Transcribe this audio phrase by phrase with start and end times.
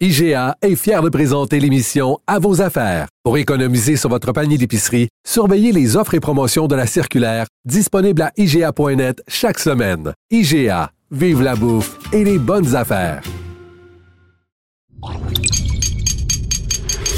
[0.00, 3.06] IGA est fier de présenter l'émission À vos affaires.
[3.22, 8.22] Pour économiser sur votre panier d'épicerie, surveillez les offres et promotions de la circulaire disponible
[8.22, 10.12] à IGA.net chaque semaine.
[10.32, 13.22] IGA, vive la bouffe et les bonnes affaires.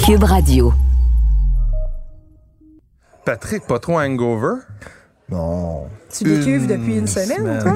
[0.04, 0.74] Cube Radio.
[3.24, 4.60] Patrick, pas trop hangover?
[5.30, 5.86] Non.
[6.14, 7.74] Tu décuves depuis une semaine, toi?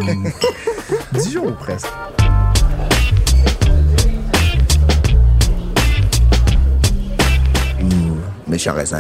[1.18, 1.88] Dix jours presque.
[8.50, 8.98] Méchant raisin.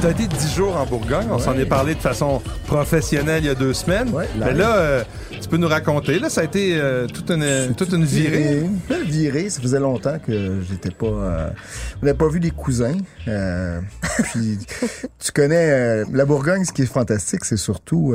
[0.00, 1.26] T'as été dix jours en Bourgogne.
[1.30, 4.10] On s'en est parlé de façon professionnelle il y a deux semaines.
[4.10, 5.04] Ouais, Mais là, euh,
[5.58, 6.18] nous raconter.
[6.18, 8.60] Là, ça a été euh, toute, une, toute une virée.
[8.90, 9.50] Une virée.
[9.50, 11.06] Ça faisait longtemps que j'étais pas.
[11.06, 11.50] euh,
[12.02, 12.96] on n'avait pas vu les cousins.
[13.28, 13.80] Euh,
[14.32, 14.58] puis
[15.18, 16.64] tu connais euh, la Bourgogne.
[16.64, 18.14] Ce qui est fantastique, c'est surtout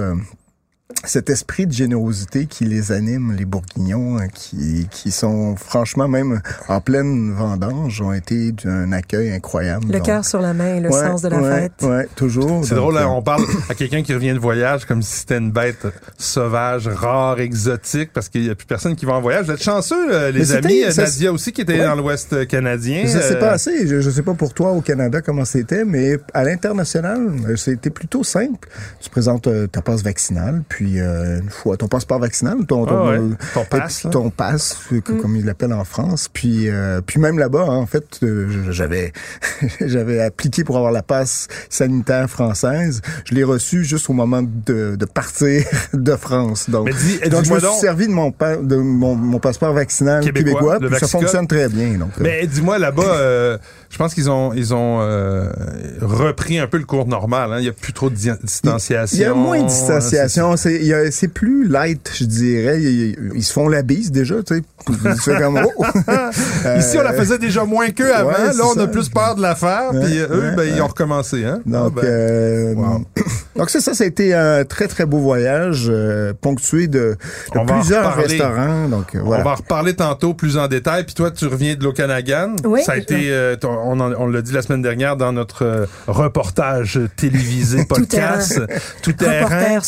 [1.06, 6.42] cet esprit de générosité qui les anime, les Bourguignons, euh, qui, qui sont franchement même
[6.68, 9.86] en pleine vendange, ont été d'un accueil incroyable.
[9.92, 11.84] Le cœur sur la main, le ouais, sens de la ouais, fête.
[11.84, 12.66] Ouais, toujours.
[12.66, 15.38] C'est drôle, hein, euh, on parle à quelqu'un qui revient de voyage comme si c'était
[15.38, 15.88] une bête
[16.18, 19.46] sauvage, rare, exotique, parce qu'il n'y a plus personne qui va en voyage.
[19.46, 20.82] Vous êtes chanceux, euh, les Mais amis.
[20.92, 21.86] Ça- Nadia aussi, qui était Ouais.
[21.86, 23.08] dans l'Ouest canadien.
[23.08, 23.88] Ça s'est Euh, passé.
[23.88, 28.24] Je, je sais pas pour toi au Canada comment c'était, mais à l'international, c'était plutôt
[28.24, 28.68] simple.
[29.00, 33.18] Tu présentes ta passe vaccinale, puis euh, une fois ton passeport vaccinal, ton ton, ouais,
[33.18, 34.12] euh, ton et pass, puis là.
[34.12, 37.76] ton pass, euh, que- comme ils l'appellent en France, puis euh, puis même là-bas, hein,
[37.78, 39.12] en fait, euh, j'avais
[39.82, 43.02] j'avais appliqué pour avoir la passe sanitaire française.
[43.26, 46.70] Je l'ai reçu juste au moment de, de partir de France.
[46.70, 49.40] Donc, Mais dis- donc je me suis donc- servi de mon pa- de mon, mon
[49.40, 51.98] passeport vaccinal Québécois, puis ça fonctionne très bien.
[51.98, 53.58] Donc, euh, Mais dis-moi, là-bas, euh,
[53.90, 55.50] je pense qu'ils ont ils ont euh,
[56.02, 57.52] repris un peu le cours normal.
[57.54, 57.58] hein.
[57.60, 59.18] Il n'y a plus trop de di- distanciation.
[59.18, 60.56] Il y a moins de Euh, distanciation.
[60.58, 60.69] C'est, y a-
[61.12, 62.82] c'est plus light, je dirais.
[62.82, 64.62] Ils, ils se font la bise déjà, tu sais.
[64.88, 64.92] Oh.
[66.78, 68.30] Ici, on la Euh, faisait déjà moins qu'eux avant.
[68.30, 69.92] ouais, là, on a plus peur de la faire.
[69.94, 71.44] Ouais, puis eux, ouais, ben, ils ont recommencé.
[71.46, 71.60] Hein?
[71.66, 73.06] Donc, Ah, ben, euh, wow.
[73.56, 77.18] donc ça, ça a été un très très beau voyage euh, ponctué de,
[77.68, 78.88] plusieurs restaurants.
[78.88, 79.42] Donc voilà.
[79.42, 81.04] On va en reparler tantôt plus en détail.
[81.04, 82.56] Puis toi, tu reviens de l'Okanagan.
[82.64, 82.82] Oui.
[82.84, 87.00] Ça a été, euh, on, en- on l'a dit la semaine dernière dans notre reportage
[87.18, 88.62] télévisé podcast.
[89.02, 89.80] Tout terrain.
[89.80, 89.84] Reporter,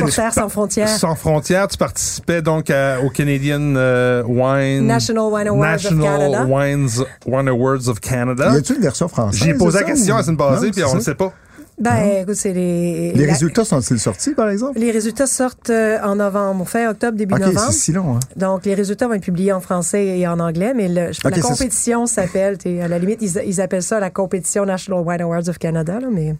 [0.00, 0.88] reporter sans frontières.
[0.88, 6.18] Sans frontières, tu participais donc à- au Canadian euh, Wine National Wine Awards of National
[6.18, 6.44] Canada.
[6.48, 6.88] Wines
[7.26, 8.50] Wine Awards of Canada.
[8.52, 9.42] Y a-t-il une version française?
[9.44, 11.32] J'ai posé la question semaine passée, Non, puis on ne sait pas.
[11.78, 13.12] Ben, écoute, c'est les...
[13.12, 14.78] Les la- résultats sont-ils sortis, par exemple?
[14.78, 17.66] Les résultats sortent euh, en novembre, fin octobre, début Ok, novembre.
[17.70, 18.20] c'est si long, hein?
[18.34, 21.40] Donc, les résultats vont être publiés en français et en anglais, mais le- Ok, la
[21.42, 25.58] compétition s'appelle, à la limite, ils, ils appellent ça la compétition National Wine Awards of
[25.58, 26.34] Canada, là, mais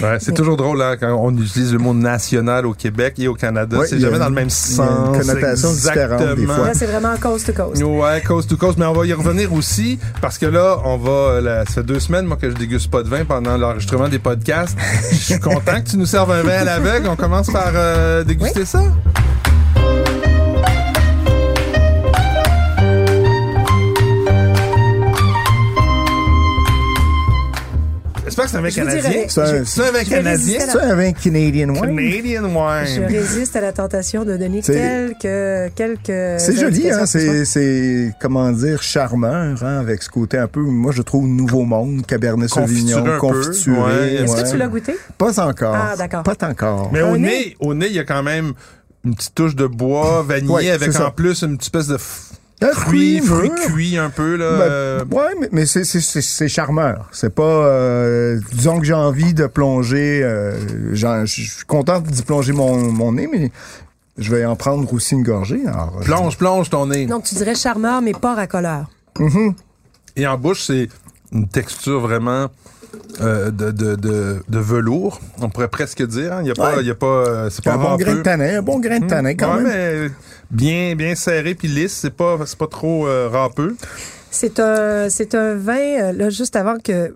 [0.00, 3.34] Ouais, c'est toujours drôle hein, quand on utilise le mot national au Québec et au
[3.34, 3.78] Canada.
[3.78, 5.18] Ouais, c'est jamais une- dans le même une sens.
[5.18, 6.54] connotation différente des exactement.
[6.54, 6.66] fois.
[6.68, 7.82] là, c'est vraiment coast to coast.
[7.82, 11.10] Ouais, coast to coast, mais on va y revenir aussi parce que là, on va.
[11.10, 14.08] euh, là, ça fait deux semaines moi que je déguste pas de vin pendant l'enregistrement
[14.08, 14.75] des podcasts.
[15.10, 17.08] Je suis content que tu nous serves un vin à l'aveugle.
[17.08, 18.82] On commence par euh, déguster ça.
[28.36, 29.22] J'espère que c'est un vin canadien.
[29.28, 30.60] C'est un- C'est un vin canadien.
[30.60, 31.80] C'est un vin Canadian wine?
[31.80, 36.40] Canadian Je résiste à la tentation de donner C'est- quelques, quelques.
[36.40, 37.06] C'est joli, hein?
[37.06, 39.78] C'est, c'est, comment dire, charmeur, hein?
[39.78, 43.80] Avec ce côté un peu, moi, je trouve, nouveau monde, Cabernet Sauvignon, confituré.
[43.80, 44.14] ouais.
[44.16, 44.42] Est-ce ouais.
[44.42, 44.96] que tu l'as goûté?
[45.16, 45.74] Pas encore.
[45.74, 46.22] Ah, d'accord.
[46.22, 46.90] Pas encore.
[46.92, 48.52] Mais au nez, au nez, il y a quand même
[49.04, 51.96] une petite touche de bois vanillé Ouais, avec c'est en plus une petite espèce de
[52.72, 53.66] fruits, fruit fruits mûr.
[53.66, 54.50] cuits un peu là.
[54.58, 57.08] Ben, euh, ouais, mais, mais c'est, c'est, charmeur.
[57.12, 60.54] C'est pas, euh, disons que j'ai envie de plonger, euh,
[60.94, 63.50] j'en- je suis content d'y plonger mon, mon nez, mais
[64.18, 65.60] je vais en prendre aussi une gorgée.
[65.66, 67.06] Alors, je- plonge, plonge ton nez.
[67.06, 68.86] Donc, tu dirais charmeur, mais pas racoleur.
[70.16, 70.88] Et en bouche, c'est
[71.32, 72.48] une texture vraiment
[73.20, 75.20] euh, de, de, de, de velours.
[75.40, 76.32] On pourrait presque dire.
[76.32, 76.38] hein.
[76.42, 76.80] Il y a pas, Ouais.
[76.82, 79.00] il y a pas, euh, c'est pas un bon grain de tanin, un bon grain
[79.00, 80.08] de tanin quand Ouais, même.
[80.08, 80.10] mais
[80.50, 81.92] bien, bien serré puis lisse.
[81.94, 83.76] C'est pas, c'est pas trop euh, râpeux.
[84.30, 87.14] C'est un, c'est un vin, euh, là, juste avant que,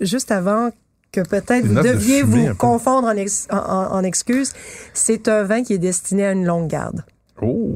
[0.00, 0.70] juste avant
[1.12, 4.52] que peut-être vous de deviez vous confondre en, ex- en, excuses.
[4.94, 7.04] C'est un vin qui est destiné à une longue garde.
[7.40, 7.74] Oh.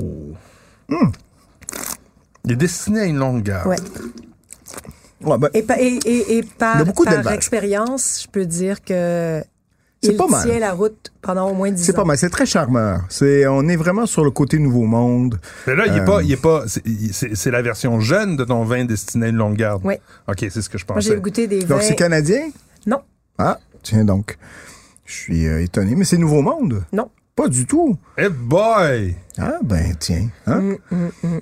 [2.44, 3.68] Il est destiné à une longue garde.
[3.68, 3.76] Ouais.
[5.24, 9.42] Ouais, ben, Et, et, et, et par, par expérience, je peux dire que
[10.02, 10.46] il pas mal.
[10.48, 11.84] tient la route pendant au moins 10 ans.
[11.86, 13.00] c'est pas mal, c'est très charmeur.
[13.08, 15.40] C'est, on est vraiment sur le côté nouveau monde.
[15.66, 16.04] Mais là, il est Euh.
[16.04, 19.56] pas, il est pas, c'est- la version jeune de ton vin destiné à une longue
[19.56, 19.82] garde.
[19.84, 19.94] Oui.
[20.28, 21.20] OK, c'est ce que je Moi, j'ai pensais.
[21.20, 21.80] goûté des Donc vins.
[21.80, 22.50] c'est canadien?
[22.86, 23.00] Non,
[23.38, 24.36] Ah, tiens donc.
[25.04, 26.84] Je suis euh, étonné, mais c'est nouveau monde?
[26.92, 27.10] non.
[27.34, 27.98] Pas du tout.
[28.16, 29.14] Eh boy!
[29.38, 30.28] Ah ben tiens.
[30.46, 30.76] Hein?
[30.90, 31.38] Mm,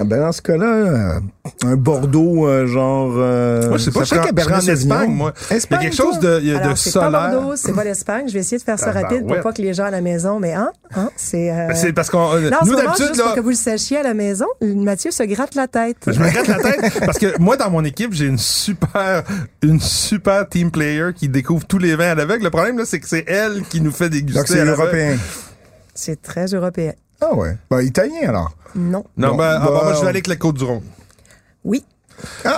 [0.00, 1.20] Ah, Ben dans ce cas-là, euh,
[1.64, 3.12] un Bordeaux euh, genre.
[3.16, 5.08] Euh, Moi, je sais pas, ça en Cabernet Espagne, Sauvignon.
[5.08, 5.32] moi.
[5.36, 7.30] Il y a Espagne, quelque chose de, il y a de Alors, c'est pas solaire.
[7.32, 8.28] Bordeaux, c'est pas l'Espagne.
[8.28, 9.34] Je vais essayer de faire ça Ah, ben, rapide ouais.
[9.34, 11.50] pour pas que les gens à la maison, mais hein, hein, c'est...
[11.50, 13.54] euh, Ben, C'est parce qu'on, euh, Là, nous d'habitude, juste pour là, que vous le
[13.56, 15.96] sachiez à la maison, Mathieu se gratte la tête.
[16.06, 19.24] je me gratte la tête parce que moi, dans mon équipe, j'ai une super,
[19.62, 22.44] une super team player qui découvre tous les vins à l'aveugle.
[22.44, 25.16] Le problème, là, c'est que c'est elle qui nous fait déguster Donc c'est européen.
[25.92, 26.92] C'est très européen.
[27.20, 27.56] Ah ouais.
[27.70, 28.52] Ben italien alors.
[28.74, 29.04] Non.
[29.16, 30.82] Non, Bon, ben, ah, bon, moi, je vais aller avec la Côte-du-Rhône.
[31.64, 31.84] Oui.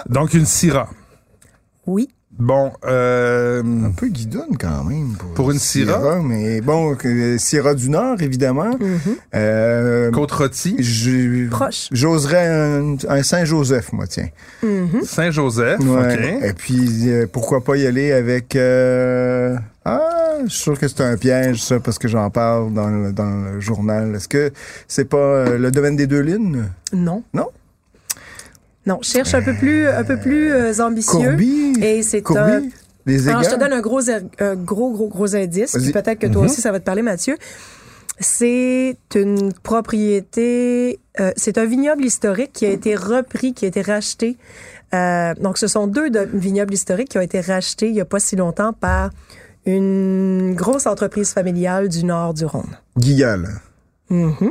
[0.09, 0.89] Donc, une Syrah.
[1.87, 2.09] Oui.
[2.39, 5.13] Bon, euh, Un peu guidonne quand même.
[5.19, 6.21] Pour, Pour une Syrah?
[6.23, 8.71] Mais bon, que- Syrah du Nord, évidemment.
[9.35, 11.89] Euh, côte rôtie, j'ai- Proche.
[11.93, 14.29] J'oserais un, un Saint-Joseph, moi, tiens.
[15.05, 15.81] Saint-Joseph.
[15.81, 16.15] Ouais.
[16.39, 16.45] OK.
[16.45, 18.57] Et puis, euh, pourquoi pas y aller avec...
[18.57, 22.89] euh, Ah, je suis sûr que c'est un piège, ça, parce que j'en parle dans
[22.89, 24.15] le, dans le journal.
[24.15, 24.53] Est-ce que
[24.87, 26.65] c'est pas euh, le domaine des deux lignes?
[26.93, 27.23] Non.
[27.33, 27.49] Non?
[28.87, 28.99] Non.
[29.03, 31.13] Je cherche un peu plus, un peu plus euh, ambitieux.
[31.31, 31.73] Courby?
[31.83, 32.63] Et c'est un...
[33.07, 35.73] Les Alors, je te donne un gros, er- un gros, gros, gros indice.
[35.73, 37.37] Peut-être que toi aussi, ça va te parler, Mathieu.
[38.19, 43.81] C'est une propriété, euh, c'est un vignoble historique qui a été repris, qui a été
[43.81, 44.37] racheté.
[44.93, 48.05] Euh, donc, ce sont deux de- vignobles historiques qui ont été rachetés il n'y a
[48.05, 49.11] pas si longtemps par
[49.67, 52.77] une grosse entreprise familiale du nord du Rhône.
[52.99, 53.61] Guigal.
[54.09, 54.51] Mhm.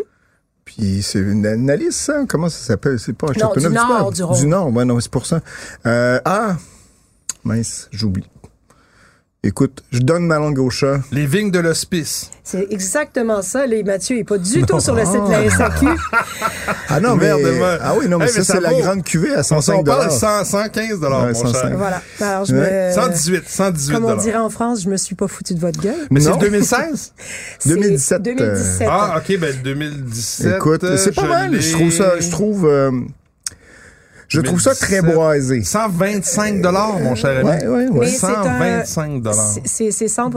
[0.65, 2.25] Puis c'est une analyse, ça?
[2.27, 2.99] Comment ça s'appelle?
[2.99, 4.13] C'est pas un Non, du Nord Pape.
[4.13, 4.39] du Rhône.
[4.39, 5.41] Du Nord, ouais, non, c'est pour ça.
[5.85, 6.57] Euh, ah!
[7.43, 8.29] Mince, j'oublie.
[9.41, 10.99] Écoute, je donne ma langue au chat.
[11.13, 12.29] Les vignes de l'hospice.
[12.43, 13.65] C'est exactement ça.
[13.67, 15.85] Là, Mathieu n'est pas du tout sur le site de la SAQ.
[16.89, 17.29] Ah non, mais...
[17.81, 19.85] Ah oui, non, mais Hey, ça, mais ça c'est la grande cuvée à On 105
[19.85, 21.53] parle 100, 115 Ouais, mon 105.
[21.69, 21.77] cher.
[21.77, 22.01] voilà.
[22.19, 22.89] Alors, je Ouais.
[22.89, 22.93] me...
[22.93, 25.95] 118, 118 Comme on dirait en France, je me suis pas foutu de votre gueule.
[26.11, 26.37] Mais c'est Non.
[26.37, 27.13] 2016?
[27.59, 28.87] C'est 2017, 2017.
[28.91, 30.55] Ah, OK, ben 2017.
[30.57, 31.61] Écoute, c'est pas je mal.
[31.61, 32.91] Je trouve ça, je trouve, euh,
[34.29, 35.13] je trouve ça très 2017.
[35.15, 35.63] boisé.
[35.63, 36.61] 125
[36.99, 37.49] mon cher ami.
[37.49, 37.99] Ouais, ouais, ouais.
[38.01, 39.23] Mais c'est un- 125
[39.53, 40.29] C'est- C'est c'est 100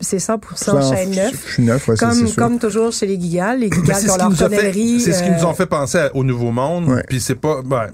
[0.00, 1.18] c'est 100 Ça, chêne je-
[1.62, 1.88] neuf.
[1.88, 1.94] Ouais,
[2.36, 5.00] Comme, toujours chez les Guigales, les Guigales qui leur nous a fait, tonnellerie.
[5.00, 6.88] c'est ce qui euh, nous ont fait penser à- au Nouveau Monde.
[6.88, 7.02] Ouais.
[7.08, 7.86] Puis c'est pas, ben,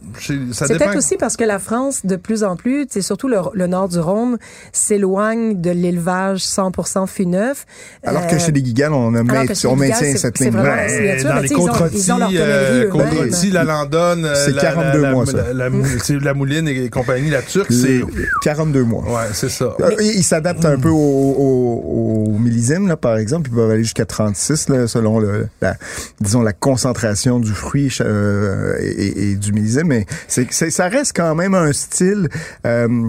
[0.52, 3.38] ça C'est peut-être aussi parce que la France, de plus en plus, c'est surtout le,
[3.54, 4.38] le nord du Rhône,
[4.72, 7.66] s'éloigne de l'élevage 100% fût neuf.
[8.04, 11.22] Alors Euh, que chez les Guigales, on, a on maintient cette c'est ligne vraiment Ben,
[11.24, 12.88] dans les tu sais, ils ont- côtes ils ont leur rôties, tonnellerie euh,
[13.22, 15.52] rôties, la Landonne, euh, C'est la- 42 la, mois, la, ça.
[16.20, 18.00] la, Mouline et compagnie, la Turque, c'est...
[18.42, 19.02] 42 mois.
[19.04, 19.74] Ouais, c'est ça.
[19.80, 20.96] Euh, Ils ils s'adaptent un peu au,
[21.92, 23.50] au, millésime, là, par exemple.
[23.50, 25.76] Ils peuvent aller jusqu'à 36, là, selon le, la,
[26.20, 29.88] disons, la concentration du fruit euh, et, du millésime.
[29.88, 32.28] Mais c'est- ça reste quand même un style.
[32.66, 33.08] euh,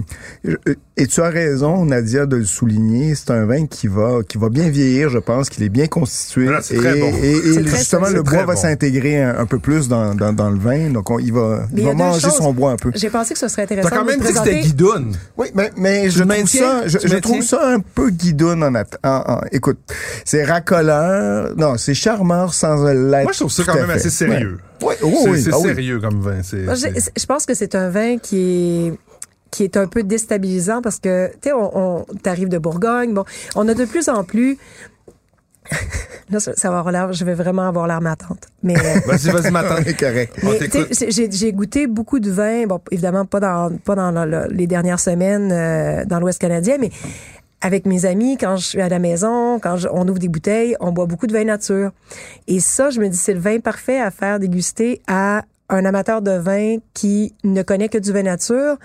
[0.96, 3.14] et tu as raison, Nadia, de le souligner.
[3.14, 6.46] C'est un vin qui va, qui va bien vieillir, je pense, qu'il est bien constitué.
[6.46, 7.12] Et, très bon.
[7.22, 8.60] et- et justement, le bois va bon.
[8.60, 10.90] s'intégrer un, un peu plus dans, dans, dans le vin.
[10.90, 12.36] Donc, on, il va, il va manger choses.
[12.36, 12.92] son bois un peu.
[12.94, 15.16] J'ai pensé que ce serait intéressant T'as quand de même dit que c'était guidoune.
[15.36, 18.84] Oui, mais, mais je trouve ça, je, trouve ça un peu guidoune en, en-
[19.32, 19.78] en- écoute,
[20.24, 23.24] c'est racoleur, non, c'est charmeur sans l'être.
[23.24, 24.58] Moi, je trouve ça quand même assez sérieux.
[24.80, 24.88] Ouais.
[24.88, 25.68] Ouais, oh, oui, c'est ah oui.
[25.68, 26.42] sérieux comme vin.
[26.42, 28.36] c'est- Moi, j'ai- c'est- Je pense que c'est un vin qui
[28.88, 28.92] est
[29.54, 31.70] qui est un peu déstabilisant parce que tu sais on,
[32.00, 34.58] on t'arrives de Bourgogne bon on a de plus en plus
[36.30, 39.30] là ça, va avoir l'air je vais vraiment avoir l'air ma tante mais euh, Vas-y,
[39.30, 40.34] vas-y, correct.
[40.42, 40.88] Mais, t'écoute.
[40.88, 44.30] tu sais, j'ai j'ai goûté beaucoup de vins bon évidemment pas dans pas dans le-
[44.30, 46.90] le- les dernières semaines euh, dans l'Ouest canadien mais
[47.60, 50.76] avec mes amis, quand je suis à la maison, quand je- on ouvre des bouteilles,
[50.80, 51.92] on boit beaucoup de vin nature.
[52.46, 56.20] Et ça, je me dis, c'est le vin parfait à faire déguster à un amateur
[56.20, 58.76] de vin qui ne connaît que du vin nature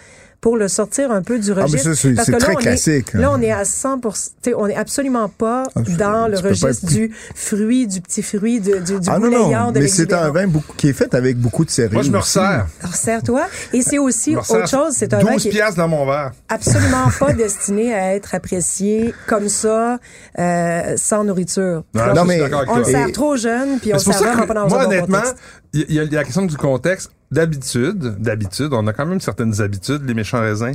[0.41, 1.89] pour le sortir un peu du mais registre.
[1.93, 3.19] ça, c'est- Parce c'est que là, très on est- classique, hein.
[3.19, 4.09] là, on est à 100 tu
[4.41, 8.21] sais, on est absolument pas Ah, dans le tu registre être du fruit, du petit
[8.23, 10.93] fruit, du, du, du Ah non, non, de mais c'est un vin beaucoup, qui est
[10.93, 11.93] fait avec beaucoup de sérieux.
[11.93, 12.67] Moi, je me resserre.
[12.81, 13.47] Alors, serre-toi.
[13.73, 16.31] Et c'est aussi autre chose, c'est un vin 12 qui est piastres dans mon verre.
[16.47, 19.99] absolument pas destiné à être apprécié comme ça,
[20.39, 21.83] euh, sans nourriture.
[21.93, 24.53] Non, Donc, non, mais- on le sert trop jeune, puis on le sert vraiment pas
[24.53, 25.35] dans moi, un bon honnêtement, contexte.
[25.73, 27.11] il y, a- il y a la question du contexte.
[27.31, 30.73] D'habitude, d'habitude, on a quand même certaines habitudes, les méchants raisins.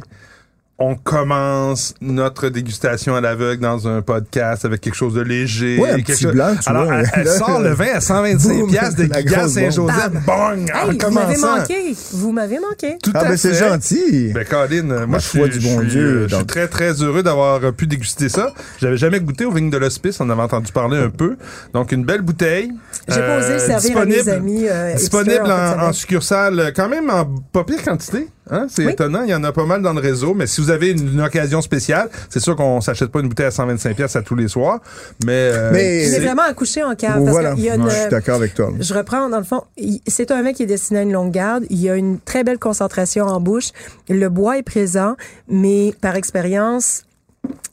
[0.79, 5.79] On commence notre dégustation à l'aveugle dans un podcast avec quelque chose de léger.
[5.79, 6.97] Ouais, un quelque petit chose- blanc, tu Alors, vois.
[6.97, 10.13] elle, elle Là, sort le vin à 125 boum, piastres de grosse Saint-Joseph.
[10.27, 10.69] Bang!
[10.75, 11.97] Hey, vous m'avez manqué.
[12.13, 12.99] Vous m'avez manqué.
[13.03, 14.33] Tout Ah, à ben c'est gentil.
[14.35, 16.47] Ben, Colin, euh, moi, Ma je suis, du bon je suis, Dieu, euh, je suis
[16.47, 18.53] très, très heureux d'avoir euh, pu déguster ça.
[18.81, 20.21] J'avais jamais goûté aux vignes de l'hospice.
[20.21, 21.37] On avait entendu parler un peu.
[21.73, 22.73] Donc, une belle bouteille.
[23.09, 26.59] J'ai pas osé le Euh, servir à mes disponible- amis, euh, disponible en en, succursale,
[26.59, 28.27] euh, quand même en pas pire quantité.
[28.51, 28.67] Hein?
[28.69, 28.93] C'est Oui.
[28.93, 29.23] étonnant.
[29.23, 30.35] Il y en a pas mal dans le réseau.
[30.35, 33.47] Mais si vous avez une, une occasion spéciale, c'est sûr qu'on s'achète pas une bouteille
[33.47, 34.81] à 125 pièces à tous les soirs.
[35.25, 37.15] Mais, euh, Mais- C'est vraiment accouché en cave.
[37.19, 38.71] parce Voilà, qu'il y a une- je suis d'accord avec toi.
[38.79, 39.63] Je reprends, dans le fond,
[40.07, 41.65] c'est un vin qui est destiné à une longue garde.
[41.71, 43.71] Il y a une très belle concentration en bouche.
[44.09, 45.17] Le bois est présent,
[45.49, 47.05] mais par expérience,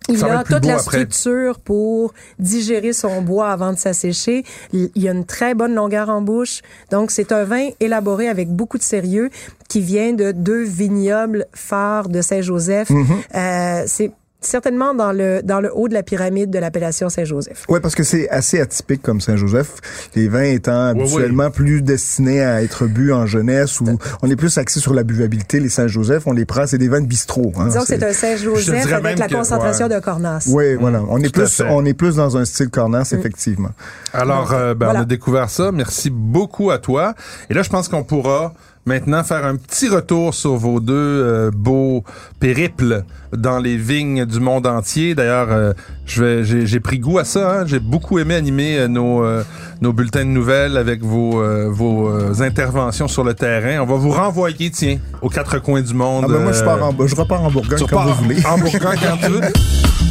[0.09, 1.05] il Ça a toute la après.
[1.05, 4.43] structure pour digérer son bois avant de s'assécher.
[4.73, 6.61] Il y a une très bonne longueur en bouche.
[6.91, 9.29] Donc, c'est un vin élaboré avec beaucoup de sérieux
[9.69, 12.89] qui vient de deux vignobles phares de Saint-Joseph.
[12.89, 13.05] Mm-hmm.
[13.35, 14.11] Euh, c'est
[14.41, 17.65] certainement dans le, dans le haut de la pyramide de l'appellation Saint-Joseph.
[17.69, 19.75] Oui, parce que c'est assez atypique comme Saint-Joseph.
[20.15, 23.85] Les vins étant Oui, habituellement plus destinés à être bu en jeunesse ou
[24.21, 25.59] on est plus axé sur la buvabilité.
[25.59, 27.51] Les Saint-Joseph, on les prend, c'est des vins de bistrot.
[27.57, 29.95] Hein, Disons que c'est un Saint-Joseph avec la que- concentration ouais.
[29.95, 30.49] de Cornas.
[30.51, 31.01] Oui, voilà.
[31.07, 33.69] On est plus, on est plus dans un style cornas, effectivement.
[34.13, 34.99] Alors, euh, ben, Voilà.
[35.01, 35.71] on a découvert ça.
[35.71, 37.13] Merci beaucoup à toi.
[37.49, 38.53] Et là, je pense qu'on pourra
[38.85, 42.03] maintenant faire un petit retour sur vos deux euh, beaux
[42.39, 43.03] périples
[43.35, 45.15] dans les vignes du monde entier.
[45.15, 45.73] D'ailleurs, euh,
[46.05, 47.61] je vais, j'ai, pris goût à ça.
[47.61, 47.65] hein.
[47.65, 49.43] J'ai beaucoup aimé animer euh, nos, euh,
[49.81, 53.81] nos bulletins de nouvelles avec vos, euh, vos euh, interventions sur le terrain.
[53.81, 56.25] On va vous renvoyer, tiens, aux quatre coins du monde.
[56.27, 58.45] Ah ben moi, je, pars en, je repars en Bourgogne tu comme repars vous voulez.
[58.45, 60.10] En Bourgogne quand tu veux.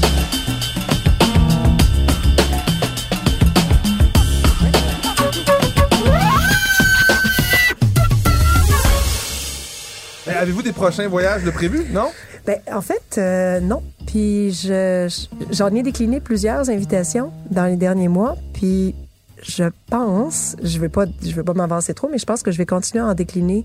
[10.73, 11.85] Prochains voyages de prévus?
[11.93, 12.11] Non?
[12.47, 13.83] Ben, en fait, euh, non.
[14.07, 18.37] Puis je, je- j'en ai décliné plusieurs invitations dans les derniers mois.
[18.55, 18.95] Puis
[19.43, 22.59] je pense, je vais pas, je vais pas m'avancer trop, mais je pense que je
[22.59, 23.65] vais continuer à en décliner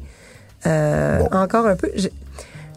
[0.66, 1.90] euh, encore un peu.
[1.96, 2.10] Je-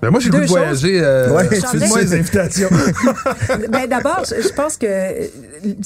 [0.00, 1.00] Ben moi, j'ai goût de voyager.
[1.02, 2.68] Euh, Ouais, tu les invitations.
[3.68, 5.26] ben, d'abord, je, je pense que euh,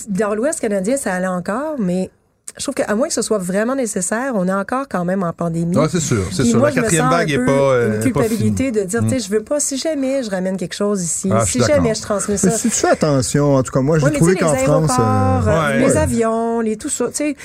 [0.08, 2.10] dans l'Ouest canadien, ça allait encore, mais
[2.56, 5.32] je trouve qu'à moins que ce soit vraiment nécessaire, on est encore quand même en
[5.32, 5.76] pandémie.
[5.76, 6.58] Ouais, c'est sûr, c'est sûr.
[6.58, 9.18] moi, La quatrième vague est peu pas, euh, une pas culpabilité de dire, tu sais,
[9.20, 12.34] je veux pas, si jamais je ramène quelque chose ici, Ah, si jamais je transmets
[12.42, 12.56] Mais ça.
[12.56, 14.58] si tu fais attention, en tout cas, moi, j'ai Oui, mais tu trouvé qu'en les
[14.58, 14.90] France...
[14.98, 15.78] euh, euh, Ouais.
[15.78, 15.96] les Ouais.
[15.96, 17.06] avions, les tout ça.
[17.08, 17.36] Tu sais,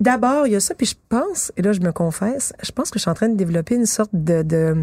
[0.00, 2.90] d'abord, il y a ça, puis je pense, et là, je me confesse, je pense
[2.90, 4.74] que je suis en train de développer une sorte de, de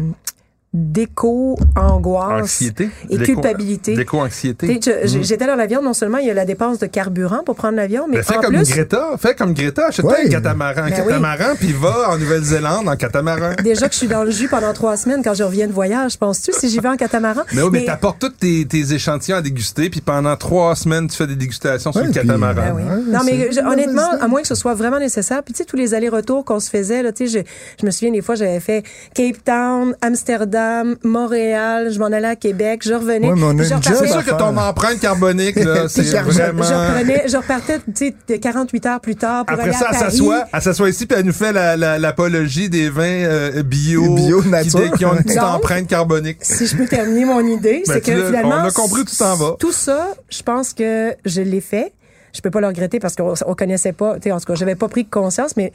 [0.72, 2.90] d'éco-angoisse Anxiété?
[3.08, 3.94] et culpabilité.
[3.96, 7.42] Tu sais, je- J'étais dans l'avion, non seulement il y a la dépense de carburant
[7.44, 9.10] pour prendre l'avion, mais Ben, fais en comme plus, Greta.
[9.18, 9.86] Fais comme Greta.
[9.88, 10.26] Achète-toi Ouais.
[10.26, 10.82] un catamaran.
[10.82, 13.52] Un Ben catamaran, puis va en Nouvelle-Zélande en catamaran.
[13.64, 16.18] déjà que je suis dans le jus pendant trois semaines quand je reviens de voyage,
[16.18, 17.42] penses-tu, si j'y vais en catamaran?
[17.54, 21.16] Mais oui, mais, t'apportes tous tes, tes échantillons à déguster, puis pendant trois semaines, tu
[21.16, 22.54] fais des dégustations sur le catamaran.
[22.54, 22.82] Ben oui.
[22.82, 25.64] Ouais, non, mais je- honnêtement, à moins que ce soit vraiment nécessaire, puis tu sais,
[25.64, 28.34] tous les allers-retours qu'on se faisait, là, tu sais, je, je me souviens des fois,
[28.34, 30.65] j'avais fait Cape Town, Amsterdam,
[31.04, 33.30] Montréal, je m'en allais à Québec, je revenais.
[33.32, 36.62] Mais on C'est sûr que ton empreinte carbonique, là, c'est puis je, je- vraiment...
[36.62, 39.86] je reprenais, je repartais, tu sais, de 48 heures plus tard pour Après aller ça,
[39.86, 40.10] à elle Paris.
[40.12, 44.14] s'assoit, elle s'assoit ici, puis elle nous fait la- la- l'apologie des vins euh, bio,
[44.14, 44.92] Bio qui, nature.
[44.96, 46.38] qui ont une petite Donc, empreinte carbonique.
[46.42, 48.56] Si je peux terminer mon idée, Ben, c'est que finalement.
[48.62, 49.56] on a compris où tu t'en vas.
[49.58, 51.92] Tout ça, je pense que je l'ai fait.
[52.34, 54.54] Je peux pas le regretter parce qu'on on connaissait pas, tu sais, en tout cas,
[54.54, 55.72] j'avais pas pris conscience, mais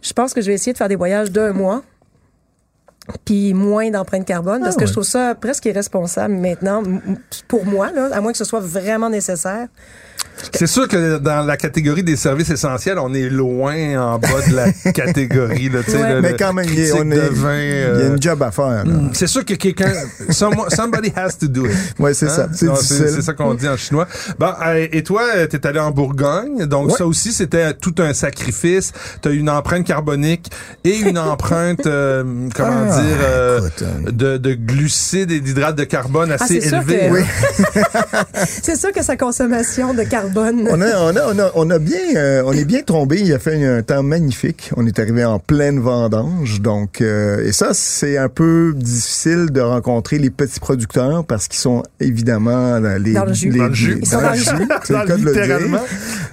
[0.00, 1.82] je pense que je vais essayer de faire des voyages d'un mois.
[3.24, 4.86] Puis moins d'empreinte carbone, parce Ah que ouais.
[4.86, 6.82] je trouve ça presque irresponsable maintenant,
[7.48, 9.66] pour moi, là, à moins que ce soit vraiment nécessaire.
[10.54, 13.74] C'est sûr que dans la catégorie des services essentiels, on est loin
[14.14, 15.68] en bas de la catégorie.
[15.68, 16.14] Là, tu sais, Ouais.
[16.14, 18.22] le- Mais quand même, il y a, on est- vin, il y a euh, une
[18.22, 18.84] job à faire.
[18.84, 18.84] là.
[19.12, 19.92] C'est sûr que quelqu'un,
[20.30, 21.72] someone- somebody has to do it.
[21.98, 22.48] Ouais, c'est ça.
[22.52, 24.06] C'est ça qu'on dit en chinois.
[24.38, 26.98] Bon, euh, et toi, euh, t'es allé en Bourgogne, donc Ouais.
[26.98, 28.92] ça aussi c'était tout un sacrifice.
[29.20, 30.50] T'as une empreinte carbonique
[30.84, 35.84] et une empreinte, euh, comment Ah, dire, euh, euh, de, de glucides et d'hydrates de
[35.84, 36.98] carbone assez sûr élevés.
[36.98, 37.24] que- hein.
[37.74, 37.82] Oui.
[38.62, 40.31] C'est sûr que sa consommation de carbone.
[40.70, 43.20] On a, on a, on a, on a bien, euh, on est bien tombé.
[43.20, 44.70] Il a fait un temps magnifique.
[44.76, 49.60] On est arrivé en pleine vendange, donc euh, et ça c'est un peu difficile de
[49.60, 53.50] rencontrer les petits producteurs parce qu'ils sont évidemment dans les Dans le jus.
[53.50, 53.98] les- Dans le jus.
[54.00, 54.44] Ils sont dans le jus.
[54.84, 55.42] C'est le cas de le dire.
[55.42, 55.80] littéralement.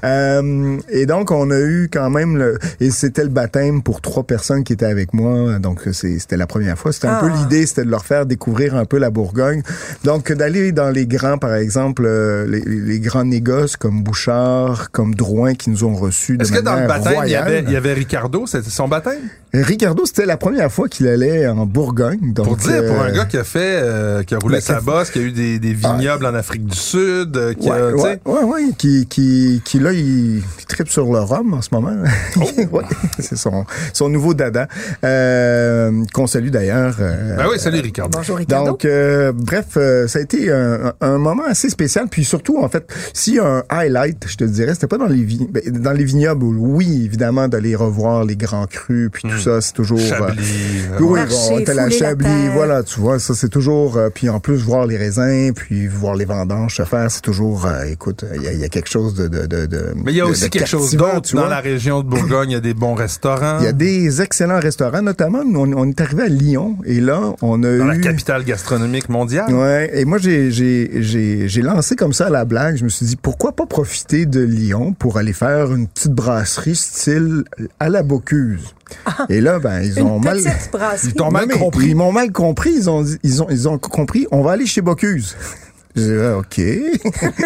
[0.04, 4.24] Euh, et donc on a eu quand même le et c'était le baptême pour trois
[4.24, 5.60] personnes qui étaient avec moi.
[5.60, 6.92] Donc c'était la première fois.
[6.92, 7.22] C'était un Ah.
[7.22, 9.62] peu l'idée, c'était de leur faire découvrir un peu la Bourgogne.
[10.04, 15.16] Donc d'aller dans les grands, par exemple, euh, les, les grands négoces comme Bouchard, comme
[15.16, 17.72] Drouin qui nous ont reçus de Est-ce que dans le baptême, il y, avait, il
[17.72, 19.30] y avait Ricardo, c'était son baptême?
[19.54, 22.34] Ricardo, c'était la première fois qu'il allait en Bourgogne.
[22.34, 24.62] Donc, Pour dire, pour un euh, gars qui a fait, euh, qui a roulé ben,
[24.62, 27.68] sa a- bosse, qui a eu des, des vignobles en Afrique du Sud, euh, qui
[27.70, 31.12] a, Ouais, tu sais, ouais, ouais, ouais, qui, qui, qui là, il, il tripe sur
[31.12, 31.94] le rhum en ce moment.
[32.38, 32.44] Oh.
[32.72, 32.84] Ouais,
[33.18, 34.68] c'est son, son nouveau dada,
[35.04, 36.98] euh, qu'on salue d'ailleurs.
[37.00, 38.18] euh, Ben oui, salut Ricardo.
[38.18, 38.72] Bonjour, Ricardo.
[38.72, 42.06] donc, euh, bref, euh, ça a été un, un moment assez spécial.
[42.12, 42.86] Puis surtout, en fait,
[43.40, 46.44] a un highlight, je te dirais, c'était pas dans les vi- ben, dans les vignobles.
[46.46, 50.00] où, Oui, évidemment, d'aller revoir les grands crus, puis tout ça, c'est toujours.
[50.00, 50.44] euh, Chablis.
[50.92, 52.52] euh, oui, bon, on était à la la Chablis, terre.
[52.54, 56.16] voilà, tu vois, ça c'est toujours, euh, puis en plus voir les raisins, puis voir
[56.16, 58.90] les vendanges se faire, c'est toujours, euh, écoute, il y a, il y a quelque
[58.90, 61.22] chose de, de, de, de- Mais il y a de- aussi de quelque chose d'autre.
[61.22, 63.58] tu Dans la région de Bourgogne, il y a des bons restaurants.
[63.60, 67.00] Il y a des excellents restaurants, notamment, nous, on, on est arrivé à Lyon, et
[67.00, 67.88] là, on a Dans eu...
[67.88, 69.54] la capitale gastronomique mondiale.
[69.54, 72.76] Ouais, et moi j'ai j'ai j'ai j'ai lancé comme ça la blague.
[72.78, 76.76] Je me suis dit pourquoi pas profiter de Lyon pour aller faire une petite brasserie
[76.76, 77.44] style
[77.80, 78.76] à la Bocuse?
[79.30, 80.40] Et là ben ils Une ont mal
[80.72, 81.10] brasserie.
[81.10, 81.88] Ils t'ont mal compris.
[81.88, 82.72] Ils m'ont mal compris.
[82.74, 84.28] Ils ont ils ont ils ont compris.
[84.32, 85.36] On va aller chez Bocuse.
[85.96, 86.60] J'ai dit, ah, OK.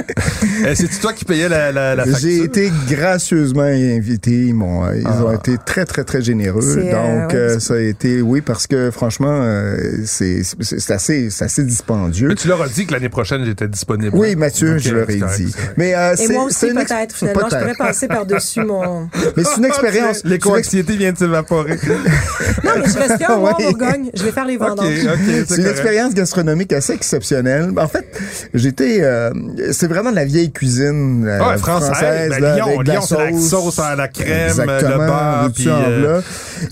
[0.67, 2.19] Eh, C'est toi qui payais la, la, la facture?
[2.29, 4.31] J'ai été gracieusement invité.
[4.31, 5.35] Ils m'ont, ils ont Ah.
[5.35, 6.61] été très, très, très généreux.
[6.77, 6.81] Euh,
[7.21, 11.29] Donc, ouais, euh, ça a été, oui, parce que franchement, euh, c'est, c'est c'est assez,
[11.29, 12.27] c'est assez dispendieux.
[12.27, 14.15] Mais tu leur as dit que l'année prochaine, j'étais disponible.
[14.15, 15.53] Oui, Mathieu, je leur ai dit.
[15.77, 17.47] Mais euh, Et c'est, moi c'est aussi, une peut-être, finalement.
[17.49, 19.03] Je pourrais passer par-dessus mon...
[19.37, 20.17] Mais c'est une expérience.
[20.17, 21.77] c'est une ex- L'éco-anxiété vient de s'évaporer.
[22.63, 23.39] Non, mais je reste en.
[23.57, 24.09] Bourgogne.
[24.13, 24.87] Je vais faire les vendanges.
[24.95, 25.67] C'est une correct.
[25.69, 27.71] expérience gastronomique assez exceptionnelle.
[27.77, 28.05] En fait,
[28.53, 29.31] j'étais, euh,
[29.71, 32.29] c'est vraiment de la vieille cuisine euh, Ouais, française.
[32.29, 35.65] Ben, là, Lyon, avec la c'est la sauce à la crème, Exactement, le beurre, puis,
[35.69, 36.21] euh,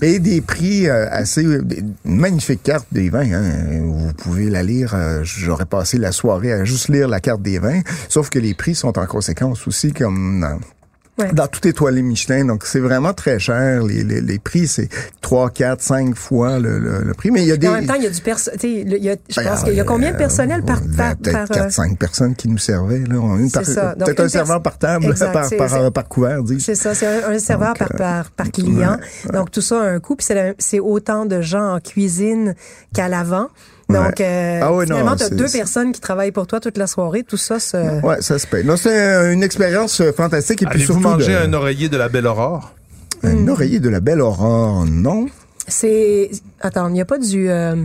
[0.00, 3.30] et des prix assez, des- une magnifique carte des vins.
[3.32, 3.42] Hein.
[3.82, 4.94] Vous pouvez la lire.
[5.22, 7.80] J'aurais passé la soirée à juste lire la carte des vins.
[8.08, 10.46] Sauf que les prix sont en conséquence aussi, comme
[11.18, 11.30] Ouais.
[11.34, 12.46] dans tout étoilé Michelin.
[12.46, 13.82] Donc c'est vraiment très cher.
[13.82, 14.88] Les, les, les prix, c'est
[15.20, 17.30] 3, 4, 5 fois le, le, le prix.
[17.30, 18.58] Mais il y a des en même temps, il y a du personnel.
[18.60, 20.78] Je Ben, pense qu'il y a combien de personnel par...
[20.78, 23.00] euh, par, Peut-être par, euh, 4-5 personnes qui nous servaient.
[23.00, 23.16] Là.
[23.38, 23.94] Une C'est par- ça.
[23.94, 26.94] Donc, Peut-être un serveur par table, Exact, par, par, c'est- par couvert, dis C'est ça,
[26.94, 28.96] c'est un, un serveur par, par, par client.
[29.34, 30.16] Donc, tout ça a un coût.
[30.16, 32.54] Puis c'est la- c'est autant de gens en cuisine
[32.94, 33.48] qu'à l'avant.
[33.92, 36.86] Donc, euh, Ah ouais, finalement, tu as deux personnes qui travaillent pour toi toute la
[36.86, 37.22] soirée.
[37.22, 38.00] Tout ça, c'est...
[38.02, 38.64] Ouais, ça se paye.
[38.64, 40.62] Non, c'est euh, une expérience euh, fantastique.
[40.62, 42.72] Et puis surtout, mangé de- un oreiller de la Belle Aurore?
[43.24, 45.26] un oreiller de la belle aurore, non?
[45.68, 46.28] C'est...
[46.60, 47.48] Attends, il n'y a pas du...
[47.48, 47.76] euh,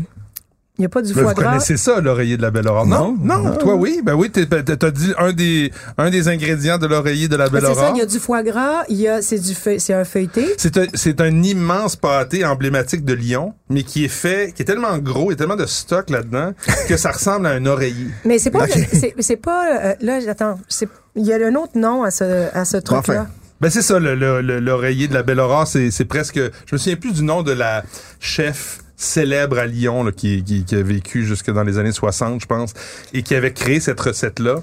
[0.77, 1.51] Il n'y a pas du foie vous gras.
[1.53, 2.85] connaissez ça, l'oreiller de la Belle Aurore?
[2.85, 3.55] Non, Non, non, non.
[3.55, 4.01] toi oui?
[4.03, 7.61] Ben oui, t'es- t'as dit un des, un des ingrédients de l'oreiller de la Belle
[7.65, 7.91] C'est ça, Aurore.
[7.95, 10.45] il y a du foie gras, il y a, c'est du c'est un feuilleté.
[10.57, 14.65] C'est un, c'est un immense pâté emblématique de Lyon, mais qui est fait, qui est
[14.65, 16.51] tellement gros, il y a tellement de stock là-dedans,
[16.87, 18.07] que ça ressemble à un oreiller.
[18.23, 21.73] Mais c'est pas, c'est, c'est pas, euh, là, attends, c'est, il y a un autre
[21.75, 22.99] nom à ce, à ce truc-là.
[23.23, 23.27] Enfin.
[23.59, 26.73] Ben c'est ça, le- le- le- l'oreiller de la Belle Aurore, c'est, c'est presque, je
[26.73, 27.83] me souviens plus du nom de la
[28.19, 32.41] chef célèbre à Lyon, là, qui, qui, qui a vécu jusque dans les années 60,
[32.41, 32.73] je pense,
[33.13, 34.61] et qui avait créé cette recette-là.